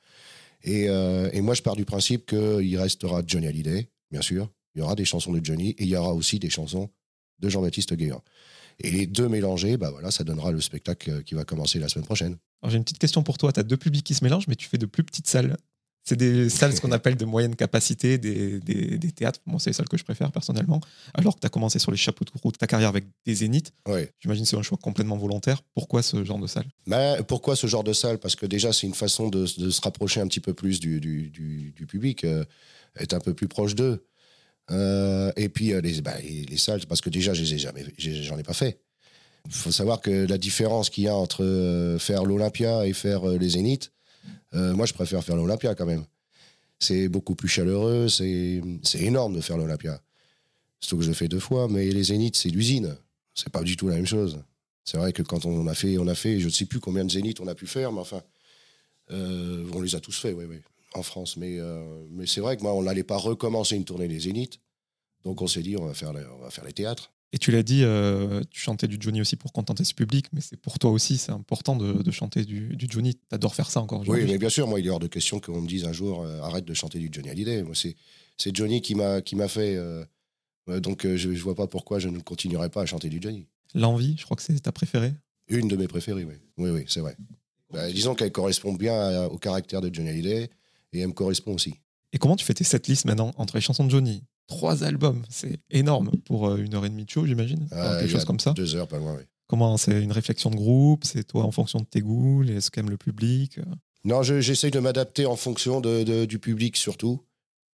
[0.64, 4.50] Et, euh, et, moi, je pars du principe qu'il restera Johnny Hallyday, bien sûr.
[4.74, 6.90] Il y aura des chansons de Johnny et il y aura aussi des chansons
[7.38, 8.22] de Jean-Baptiste Guégan.
[8.80, 12.04] Et les deux mélangés, bah voilà, ça donnera le spectacle qui va commencer la semaine
[12.04, 12.36] prochaine.
[12.66, 13.52] j'ai une petite question pour toi.
[13.52, 15.56] Tu as deux publics qui se mélangent, mais tu fais de plus petites salles.
[16.08, 19.40] C'est des salles, ce qu'on appelle de moyenne capacité, des, des, théâtres.
[19.44, 20.80] Moi, c'est les salles que je préfère personnellement.
[21.12, 23.74] Alors que tu as commencé sur les chapeaux de route ta carrière avec des zéniths.
[24.18, 25.60] J'imagine que c'est un choix complètement volontaire.
[25.74, 26.64] Pourquoi ce genre de salle?
[26.86, 28.16] Bah, Pourquoi ce genre de salle?
[28.16, 31.86] Parce que déjà, c'est une façon de, se rapprocher un petit peu plus du, du,
[31.86, 32.42] public, euh,
[32.98, 34.06] être un peu plus proche d'eux.
[34.70, 38.54] Euh, et puis, euh, les, bah, les, salles, parce que déjà, j'en ai, ai pas
[38.54, 38.80] fait.
[39.44, 43.50] Il faut savoir que la différence qu'il y a entre faire l'Olympia et faire les
[43.50, 43.92] Zéniths,
[44.54, 46.04] euh, moi, je préfère faire l'Olympia quand même.
[46.78, 48.62] C'est beaucoup plus chaleureux, c'est
[48.94, 50.00] énorme de faire l'Olympia.
[50.80, 52.96] Surtout que je fais deux fois, mais les Zéniths, c'est l'usine.
[53.34, 54.42] C'est pas du tout la même chose.
[54.84, 57.04] C'est vrai que quand on a fait, on a fait, je ne sais plus combien
[57.04, 58.22] de Zéniths on a pu faire, mais enfin,
[59.10, 60.60] euh, on les a tous fait, oui, oui,
[60.94, 61.36] en France.
[61.36, 64.60] Mais, euh, mais c'est vrai que moi, on n'allait pas recommencer une tournée des Zéniths.
[65.24, 67.10] Donc on s'est dit, on va faire on va faire les théâtres.
[67.32, 70.40] Et tu l'as dit, euh, tu chantais du Johnny aussi pour contenter ce public, mais
[70.40, 73.16] c'est pour toi aussi, c'est important de, chanter du, Johnny.
[73.16, 74.24] Tu adores faire ça encore aujourd'hui.
[74.24, 76.22] Oui, mais bien sûr, moi, il est hors de question qu'on me dise un jour
[76.22, 77.62] euh, arrête de chanter du Johnny Hallyday.
[77.62, 77.96] Moi, c'est,
[78.38, 79.76] c'est Johnny qui m'a, qui m'a fait.
[79.76, 80.04] Euh,
[80.80, 83.46] donc, je ne vois pas pourquoi je ne continuerai pas à chanter du Johnny.
[83.74, 85.12] L'envie, je crois que c'est ta préférée
[85.48, 86.34] Une de mes préférées, oui.
[86.56, 87.16] Oui, oui, c'est vrai.
[87.70, 90.50] Bah, disons qu'elle correspond bien à- au caractère de Johnny Hallyday
[90.94, 91.74] et elle me correspond aussi.
[92.12, 95.60] Et comment tu fais tes setlists maintenant entre les chansons de Johnny Trois albums, c'est
[95.70, 97.68] énorme pour euh, une heure et demie de show, j'imagine.
[97.72, 98.52] Euh, quelque chose comme ça.
[98.54, 99.22] Deux heures, pas loin, oui.
[99.46, 101.04] Comment c'est une réflexion de groupe?
[101.04, 103.58] C'est toi en fonction de tes goûts, les- ce qu'aime le public.
[103.58, 103.62] euh?
[104.04, 107.22] Non, je- j'essaye de m'adapter en fonction de, de- du public surtout.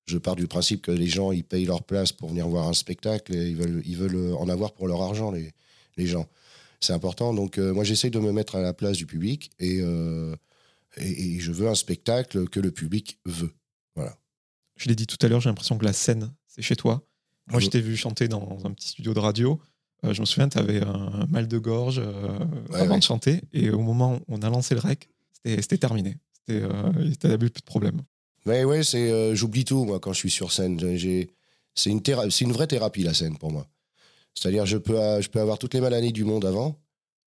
[0.06, 2.74] Je pars du principe que les gens, ils payent leur place pour venir voir un
[2.74, 5.52] spectacle et ils veulent, ils veulent en avoir pour leur argent, les,
[5.96, 6.26] les gens.
[6.80, 7.32] C'est important.
[7.32, 10.34] Donc, euh, moi, j'essaye de me mettre à la place du public et, euh,
[10.98, 13.52] et, et je veux un spectacle que le public veut.
[14.76, 17.02] Je l'ai dit tout à l'heure, j'ai l'impression que la scène, c'est chez toi.
[17.50, 19.60] Moi, je t'ai vu chanter dans un petit studio de radio.
[20.04, 22.38] Euh, je me souviens, tu avais un mal de gorge euh,
[22.70, 22.98] Ouais, avant ouais.
[22.98, 23.40] de chanter.
[23.52, 25.08] Et au moment où on a lancé le rec,
[25.44, 26.16] c'était terminé.
[26.32, 28.00] C'était, euh, t'avais plus de problème.
[28.46, 30.78] Mais ouais, c'est, euh, j'oublie tout, moi, quand je suis sur scène.
[30.96, 31.30] J'ai,
[31.74, 33.66] c'est, une c'est une vraie thérapie, la scène, pour moi.
[34.34, 36.78] C'est-à-dire, je peux, euh, je peux avoir toutes les maladies du monde avant.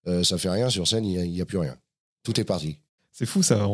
[0.07, 1.77] euh, ça fait rien, sur scène, il n'y a, il y a plus rien.
[2.23, 2.79] Tout est parti.
[3.11, 3.67] C'est fou, ça.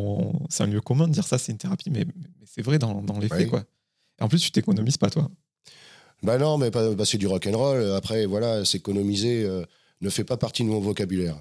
[0.50, 3.02] C'est un lieu commun de dire ça, c'est une thérapie, mais, mais c'est vrai dans,
[3.02, 3.64] dans les faits, quoi.
[4.20, 5.30] Et en plus, tu t'économises pas, toi.
[6.24, 7.92] Bah non, mais bah c'est du rock'n'roll.
[7.92, 9.66] Après, voilà, s'économiser euh,
[10.02, 11.36] ne fait pas partie de mon vocabulaire.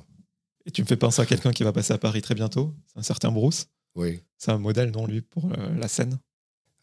[0.67, 2.75] Et tu me fais penser à quelqu'un qui va passer à Paris très bientôt.
[2.97, 3.67] Un certain Bruce.
[3.95, 4.21] Oui.
[4.39, 6.19] C'est un modèle, non, lui, pour euh, la scène?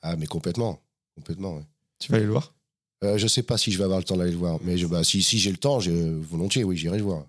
[0.01, 0.81] Ah, mais complètement.
[1.15, 1.63] Complètement, oui.
[1.99, 2.53] Tu vas aller le voir?
[3.03, 4.59] Euh, je sais pas si je vais avoir le temps d'aller le voir.
[4.63, 7.25] Mais je, bah, si, si j'ai le temps, j'ai- volontiers, oui, j'irai le voir.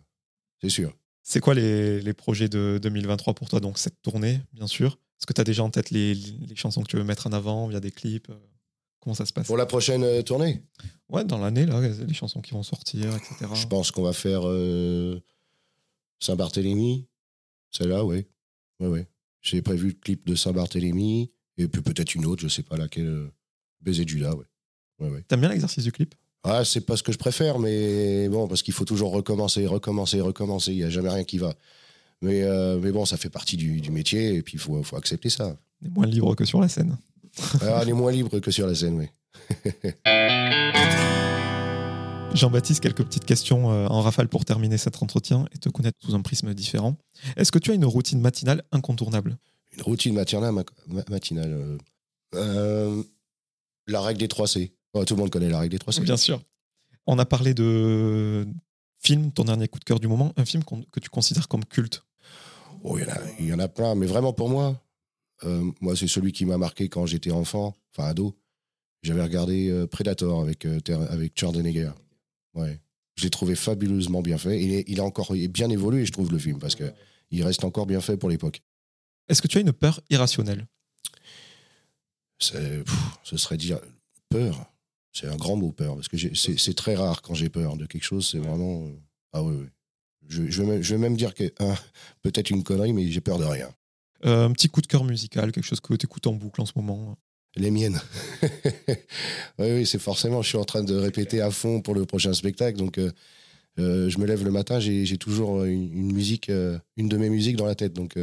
[0.61, 0.93] C'est sûr.
[1.23, 4.99] C'est quoi les, les projets de 2023 pour toi Donc, cette tournée, bien sûr?
[5.19, 7.33] Est-ce que tu as déjà en tête les, les chansons que tu veux mettre en
[7.33, 8.35] avant via des clips euh,
[9.01, 10.63] Comment ça se passe Pour la prochaine euh, tournée,
[11.09, 13.35] Ouais, dans l'année, là, les chansons qui vont sortir, etc.
[13.55, 15.19] je pense qu'on va faire euh,
[16.21, 17.07] Saint-Barthélemy.
[17.71, 18.27] Celle-là, oui.
[18.79, 19.09] Ouais, ouais.
[19.43, 21.31] J'ai prévu le clip de Saint-Barthélemy.
[21.57, 23.07] Et puis peut-être une autre, je sais pas laquelle.
[23.07, 23.33] euh,
[23.81, 24.45] Baiser de Judas, ouais.
[25.01, 25.23] Ouais, ouais.
[25.27, 26.15] T'aimes bien l'exercice du clip?
[26.43, 30.21] Ah, c'est pas ce que je préfère, mais bon, parce qu'il faut toujours recommencer, recommencer,
[30.21, 30.73] recommencer.
[30.73, 31.55] Il n'y a jamais rien qui va.
[32.23, 34.97] Mais, euh, mais bon, ça fait partie du, du métier et puis il faut, faut
[34.97, 35.57] accepter ça.
[35.83, 36.97] On est moins libre que sur la scène.
[37.63, 39.09] Ah, on est moins libre que sur la scène, oui.
[42.35, 46.15] Jean-Baptiste, quelques petites questions euh, en rafale pour terminer cet entretien et te connaître sous
[46.15, 46.97] un prisme différent.
[47.37, 49.37] Est-ce que tu as une routine matinale incontournable?
[49.77, 51.79] Une routine matinale, ma- ma- matinale euh,
[52.37, 53.03] euh,
[53.89, 54.73] la règle des 3 C.
[54.95, 56.01] Oh, tout le monde connaît la règle des 3 C.
[56.03, 56.41] Bien sûr.
[57.07, 58.47] On a parlé de
[59.01, 60.63] film, ton dernier coup de cœur du moment, un film
[60.93, 62.05] que tu considères comme culte.
[62.85, 64.81] Oh, il y en a- il y, en a plein, mais vraiment pour moi,
[65.81, 68.37] moi, c'est celui qui m'a marqué quand j'étais enfant, enfin ado.
[69.03, 71.93] J'avais regardé euh, Predator avec, euh, avec Schwarzenegger.
[72.55, 72.79] Ouais.
[73.17, 74.63] Je l'ai trouvé fabuleusement bien fait.
[74.63, 76.93] Il est, il a encore bien évolué, je trouve, le film, parce que
[77.31, 78.61] il reste encore bien fait pour l'époque.
[79.29, 80.67] Est-ce que tu as une peur irrationnelle?
[82.39, 83.79] Pff, Ce serait dire
[84.29, 84.67] peur.
[85.13, 88.05] C'est un grand mot, peur, parce que c'est très rare quand j'ai peur de quelque
[88.05, 88.29] chose.
[88.31, 88.85] C'est vraiment.
[88.87, 88.93] euh,
[89.33, 89.67] Ah oui, oui.
[90.29, 91.75] Je, je, vais même, je vais même dire que hein,
[92.23, 93.69] peut-être une connerie, mais j'ai peur de rien.
[94.27, 96.67] Euh, Un petit coup de cœur musical, quelque chose que tu écoutes en boucle en
[96.67, 97.17] ce moment
[97.57, 98.01] Les miennes.
[99.59, 100.43] oui, oui, c'est forcément.
[100.43, 102.79] Je suis en train de répéter à fond pour le prochain spectacle.
[102.79, 103.11] Donc, euh,
[103.79, 107.31] euh, je me lève le matin, j'ai toujours une, une musique, euh, une de mes
[107.31, 107.93] musiques dans la tête.
[107.93, 108.19] Donc,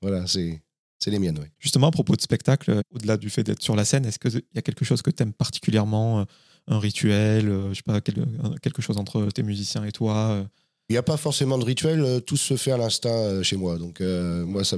[0.00, 0.60] voilà, c'est
[1.02, 1.38] c'est les miennes.
[1.40, 1.46] Oui.
[1.58, 4.58] Justement, à propos de spectacle, au-delà du fait d'être sur la scène, est-ce qu'il y
[4.58, 6.26] a quelque chose que tu aimes particulièrement
[6.66, 10.46] Un rituel, je sais pas, quelque chose entre tes musiciens et toi
[10.90, 13.56] Il n'y a pas forcément de rituel, euh, tout se fait à l'instinct euh, chez
[13.56, 13.78] moi.
[13.78, 14.76] Donc, euh, moi, ça,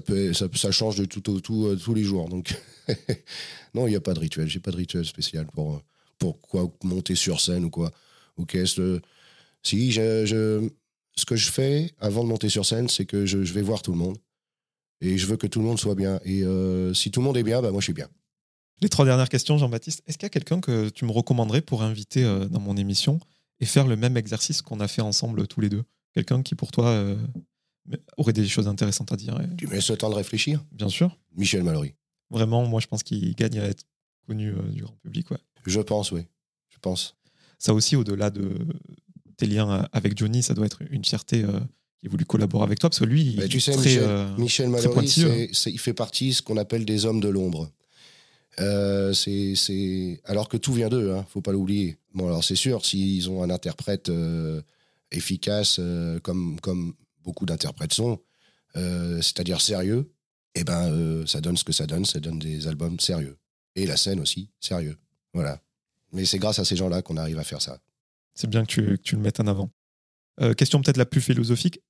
[0.71, 2.29] change de tout au tout euh, tous les jours.
[2.29, 2.55] Donc,
[3.75, 4.47] non, il n'y a pas de rituel.
[4.47, 5.79] J'ai pas de rituel spécial pour, euh,
[6.19, 6.39] pour
[6.85, 7.93] monter sur scène ou quoi.
[8.37, 9.01] Ou qu'est-ce que-
[9.63, 13.81] Si, ce que je fais avant de monter sur scène, c'est que je, vais voir
[13.81, 14.19] tout le monde.
[15.01, 16.21] Et je veux que tout le monde soit bien.
[16.27, 18.09] Et euh, si tout le monde est bien, bah, moi, je suis bien.
[18.83, 20.03] Les trois dernières questions, Jean-Baptiste.
[20.07, 23.19] Est-ce qu'il y a quelqu'un que tu me recommanderais pour inviter euh, dans mon émission
[23.61, 25.85] et faire le même exercice qu'on a fait ensemble tous les deux?
[26.15, 27.17] Quelqu'un qui, pour toi, euh,
[28.17, 29.41] aurait des choses intéressantes à dire.
[29.41, 31.17] et- Tu me laisses le temps de réfléchir Bien sûr.
[31.37, 31.95] Michel Mallory.
[32.31, 33.85] Vraiment, moi, je pense qu'il gagne à être
[34.27, 35.31] connu euh, du grand public.
[35.31, 35.39] Ouais.
[35.67, 36.23] Je pense, oui.
[36.71, 37.17] Je pense.
[37.59, 38.51] Ça aussi, au-delà de
[39.37, 41.61] tes liens avec Johnny, ça doit être une fierté euh,
[41.99, 44.67] qu'il ait voulu collaborer avec toi, parce que lui, il tu est sais, très, Michel,
[44.67, 47.71] euh, Mallory, c'est- c'est- il fait partie de ce qu'on appelle des hommes de l'ombre.
[48.61, 51.97] Euh, c'est, c'est- Alors que tout vient d'eux, hein, faut pas l'oublier.
[52.15, 54.61] Bon, alors c'est sûr, s'ils ont un interprète euh,
[55.13, 58.21] efficace, euh, comme, comme beaucoup d'interprètes sont,
[58.77, 60.13] euh, c'est-à-dire sérieux,
[60.55, 63.39] eh ben, euh, ça donne ce que ça donne, ça donne des albums sérieux.
[63.75, 64.99] Et la scène aussi, sérieux.
[65.33, 65.61] Voilà.
[66.13, 67.79] Mais c'est grâce à ces gens-là qu'on arrive à faire ça.
[68.35, 69.71] c'est bien que tu, que tu le mettes en avant.
[70.41, 71.81] Euh, question peut-être la plus philosophique.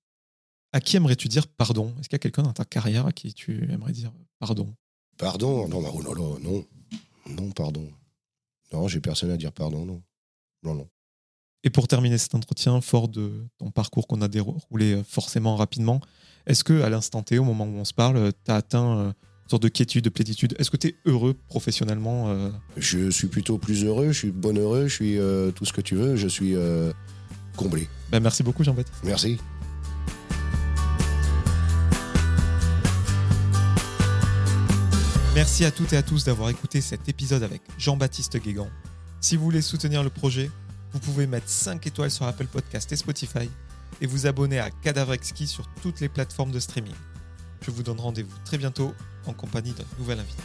[0.73, 1.95] À qui aimerais-tu dire pardon?
[1.99, 4.75] Est-ce qu'il y a quelqu'un dans ta carrière à qui tu aimerais dire pardon?
[5.19, 5.69] Pardon?
[5.69, 6.67] Non, oh là là, non.
[7.27, 7.93] Non, pardon.
[8.73, 10.03] Non, j'ai personne à dire pardon, non.
[10.63, 10.89] Non, non.
[11.65, 16.01] Et pour terminer cet entretien, fort de ton parcours qu'on a déroulé euh, forcément rapidement,
[16.47, 19.13] Est-ce que à l'instant T, au moment où on se parle, tu as atteint euh,
[19.45, 22.51] une sorte de quiétude, de plénitude Est-ce que tu es heureux professionnellement euh?
[22.77, 25.95] Je suis plutôt plus heureux, je suis bonheureux, je suis euh, tout ce que tu
[25.95, 26.93] veux, je suis euh,
[27.57, 27.89] comblé.
[28.11, 28.99] Ben, Merci beaucoup Jean-Baptiste.
[29.05, 29.39] Merci.
[35.35, 38.69] Merci à toutes et à tous d'avoir écouté cet épisode avec Jean-Baptiste Guégan.
[39.21, 40.51] Si vous voulez soutenir le projet,
[40.93, 43.51] vous pouvez mettre 5 étoiles sur Apple Podcast et Spotify
[44.01, 46.95] et vous abonner à Cadavre Exquis sur toutes les plateformes de streaming.
[47.63, 48.95] Je vous donne rendez-vous très bientôt
[49.27, 50.43] en compagnie d'un nouvel invité.